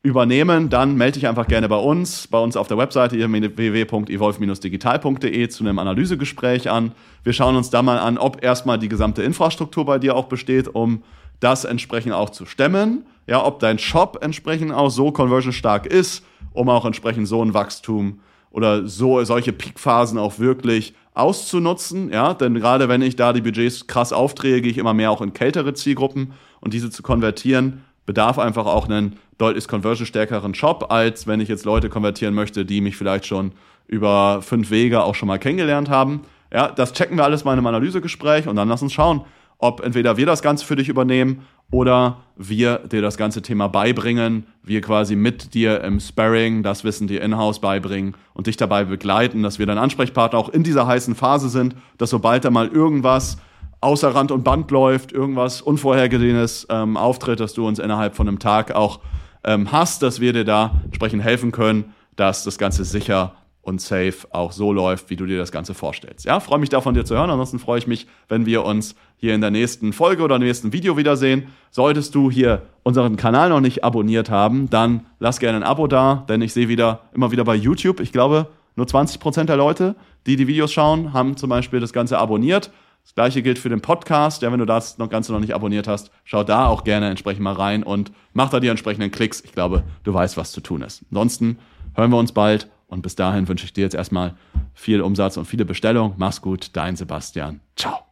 übernehmen, 0.02 0.68
dann 0.68 0.96
melde 0.96 1.14
dich 1.14 1.26
einfach 1.26 1.48
gerne 1.48 1.68
bei 1.68 1.76
uns, 1.76 2.28
bei 2.28 2.38
uns 2.38 2.56
auf 2.56 2.68
der 2.68 2.78
Webseite 2.78 3.18
www.evolve-digital.de 3.18 5.48
zu 5.48 5.64
einem 5.64 5.80
Analysegespräch 5.80 6.70
an. 6.70 6.92
Wir 7.24 7.32
schauen 7.32 7.56
uns 7.56 7.70
da 7.70 7.82
mal 7.82 7.98
an, 7.98 8.16
ob 8.16 8.44
erstmal 8.44 8.78
die 8.78 8.88
gesamte 8.88 9.24
Infrastruktur 9.24 9.84
bei 9.84 9.98
dir 9.98 10.14
auch 10.14 10.26
besteht, 10.26 10.68
um 10.68 11.02
das 11.40 11.64
entsprechend 11.64 12.12
auch 12.12 12.30
zu 12.30 12.46
stemmen 12.46 13.04
ja, 13.28 13.44
ob 13.44 13.60
dein 13.60 13.78
Shop 13.78 14.18
entsprechend 14.22 14.72
auch 14.72 14.88
so 14.88 15.12
conversion 15.12 15.52
stark 15.52 15.86
ist, 15.86 16.24
um 16.54 16.68
auch 16.68 16.84
entsprechend 16.84 17.28
so 17.28 17.44
ein 17.44 17.54
Wachstum 17.54 18.20
oder 18.50 18.86
so 18.86 19.22
solche 19.24 19.52
Peakphasen 19.52 20.18
auch 20.18 20.38
wirklich 20.38 20.94
auszunutzen, 21.14 22.10
ja, 22.12 22.34
denn 22.34 22.54
gerade 22.54 22.88
wenn 22.88 23.02
ich 23.02 23.16
da 23.16 23.32
die 23.32 23.40
Budgets 23.40 23.86
krass 23.86 24.12
aufdrehe, 24.12 24.60
gehe 24.60 24.70
ich 24.70 24.78
immer 24.78 24.94
mehr 24.94 25.10
auch 25.10 25.20
in 25.20 25.32
kältere 25.32 25.74
Zielgruppen 25.74 26.32
und 26.60 26.74
diese 26.74 26.90
zu 26.90 27.02
konvertieren 27.02 27.84
bedarf 28.08 28.38
einfach 28.38 28.64
auch 28.64 28.88
einen 28.88 29.16
deutlich 29.36 29.68
conversion-stärkeren 29.68 30.54
Shop, 30.54 30.90
als 30.90 31.26
wenn 31.26 31.40
ich 31.40 31.48
jetzt 31.48 31.66
Leute 31.66 31.90
konvertieren 31.90 32.34
möchte, 32.34 32.64
die 32.64 32.80
mich 32.80 32.96
vielleicht 32.96 33.26
schon 33.26 33.52
über 33.86 34.40
fünf 34.40 34.70
Wege 34.70 35.04
auch 35.04 35.14
schon 35.14 35.28
mal 35.28 35.38
kennengelernt 35.38 35.90
haben. 35.90 36.22
Ja, 36.50 36.68
das 36.68 36.94
checken 36.94 37.18
wir 37.18 37.24
alles 37.24 37.44
mal 37.44 37.52
in 37.52 37.58
einem 37.58 37.66
Analysegespräch 37.66 38.48
und 38.48 38.56
dann 38.56 38.68
lass 38.68 38.80
uns 38.80 38.94
schauen, 38.94 39.26
ob 39.58 39.80
entweder 39.80 40.16
wir 40.16 40.26
das 40.26 40.42
Ganze 40.42 40.64
für 40.64 40.76
dich 40.76 40.88
übernehmen 40.88 41.42
oder 41.70 42.18
wir 42.36 42.78
dir 42.78 43.02
das 43.02 43.16
ganze 43.16 43.42
Thema 43.42 43.68
beibringen, 43.68 44.46
wir 44.62 44.80
quasi 44.80 45.16
mit 45.16 45.54
dir 45.54 45.82
im 45.82 46.00
Sparring 46.00 46.62
das 46.62 46.84
Wissen 46.84 47.08
dir 47.08 47.20
in-house 47.20 47.60
beibringen 47.60 48.14
und 48.32 48.46
dich 48.46 48.56
dabei 48.56 48.84
begleiten, 48.84 49.42
dass 49.42 49.58
wir 49.58 49.66
dein 49.66 49.78
Ansprechpartner 49.78 50.38
auch 50.38 50.48
in 50.48 50.62
dieser 50.62 50.86
heißen 50.86 51.14
Phase 51.14 51.48
sind, 51.48 51.74
dass 51.98 52.10
sobald 52.10 52.44
da 52.44 52.50
mal 52.50 52.68
irgendwas 52.68 53.38
außer 53.80 54.14
Rand 54.14 54.32
und 54.32 54.44
Band 54.44 54.70
läuft, 54.70 55.12
irgendwas 55.12 55.60
Unvorhergesehenes 55.60 56.66
ähm, 56.70 56.96
auftritt, 56.96 57.40
dass 57.40 57.52
du 57.52 57.66
uns 57.66 57.78
innerhalb 57.78 58.16
von 58.16 58.28
einem 58.28 58.38
Tag 58.38 58.74
auch 58.74 59.00
ähm, 59.44 59.70
hast, 59.70 60.02
dass 60.02 60.20
wir 60.20 60.32
dir 60.32 60.44
da 60.44 60.80
entsprechend 60.84 61.22
helfen 61.22 61.52
können, 61.52 61.92
dass 62.16 62.44
das 62.44 62.58
Ganze 62.58 62.84
sicher 62.84 63.34
und 63.68 63.80
safe 63.80 64.26
auch 64.30 64.52
so 64.52 64.72
läuft, 64.72 65.10
wie 65.10 65.16
du 65.16 65.26
dir 65.26 65.38
das 65.38 65.52
Ganze 65.52 65.74
vorstellst. 65.74 66.24
Ja, 66.24 66.40
freue 66.40 66.58
mich 66.58 66.70
da 66.70 66.80
von 66.80 66.94
dir 66.94 67.04
zu 67.04 67.14
hören. 67.14 67.30
Ansonsten 67.30 67.58
freue 67.58 67.78
ich 67.78 67.86
mich, 67.86 68.06
wenn 68.28 68.46
wir 68.46 68.64
uns 68.64 68.94
hier 69.18 69.34
in 69.34 69.40
der 69.40 69.50
nächsten 69.50 69.92
Folge 69.92 70.22
oder 70.22 70.36
im 70.36 70.42
nächsten 70.42 70.72
Video 70.72 70.96
wiedersehen. 70.96 71.48
Solltest 71.70 72.14
du 72.14 72.30
hier 72.30 72.62
unseren 72.82 73.16
Kanal 73.16 73.50
noch 73.50 73.60
nicht 73.60 73.84
abonniert 73.84 74.30
haben, 74.30 74.70
dann 74.70 75.06
lass 75.18 75.38
gerne 75.38 75.58
ein 75.58 75.62
Abo 75.62 75.86
da, 75.86 76.24
denn 76.28 76.40
ich 76.40 76.54
sehe 76.54 76.68
wieder 76.68 77.00
immer 77.12 77.30
wieder 77.30 77.44
bei 77.44 77.54
YouTube, 77.54 78.00
ich 78.00 78.10
glaube, 78.10 78.46
nur 78.74 78.86
20% 78.86 79.44
der 79.44 79.56
Leute, 79.56 79.96
die 80.26 80.36
die 80.36 80.46
Videos 80.46 80.72
schauen, 80.72 81.12
haben 81.12 81.36
zum 81.36 81.50
Beispiel 81.50 81.80
das 81.80 81.92
Ganze 81.92 82.18
abonniert. 82.18 82.70
Das 83.02 83.14
gleiche 83.14 83.42
gilt 83.42 83.58
für 83.58 83.68
den 83.68 83.80
Podcast. 83.80 84.42
Ja, 84.42 84.52
wenn 84.52 84.60
du 84.60 84.66
das 84.66 84.96
Ganze 85.10 85.32
noch 85.32 85.40
nicht 85.40 85.54
abonniert 85.54 85.88
hast, 85.88 86.10
schau 86.24 86.44
da 86.44 86.66
auch 86.66 86.84
gerne 86.84 87.08
entsprechend 87.08 87.42
mal 87.42 87.54
rein 87.54 87.82
und 87.82 88.12
mach 88.34 88.50
da 88.50 88.60
die 88.60 88.68
entsprechenden 88.68 89.10
Klicks. 89.10 89.40
Ich 89.40 89.52
glaube, 89.52 89.82
du 90.04 90.14
weißt, 90.14 90.36
was 90.36 90.52
zu 90.52 90.60
tun 90.60 90.82
ist. 90.82 91.04
Ansonsten 91.10 91.58
hören 91.94 92.10
wir 92.10 92.18
uns 92.18 92.32
bald 92.32 92.68
und 92.88 93.02
bis 93.02 93.14
dahin 93.14 93.46
wünsche 93.46 93.64
ich 93.64 93.72
dir 93.72 93.82
jetzt 93.82 93.94
erstmal 93.94 94.34
viel 94.74 95.00
Umsatz 95.00 95.36
und 95.36 95.44
viele 95.44 95.64
Bestellungen. 95.64 96.14
Mach's 96.16 96.42
gut, 96.42 96.70
dein 96.72 96.96
Sebastian. 96.96 97.60
Ciao. 97.76 98.07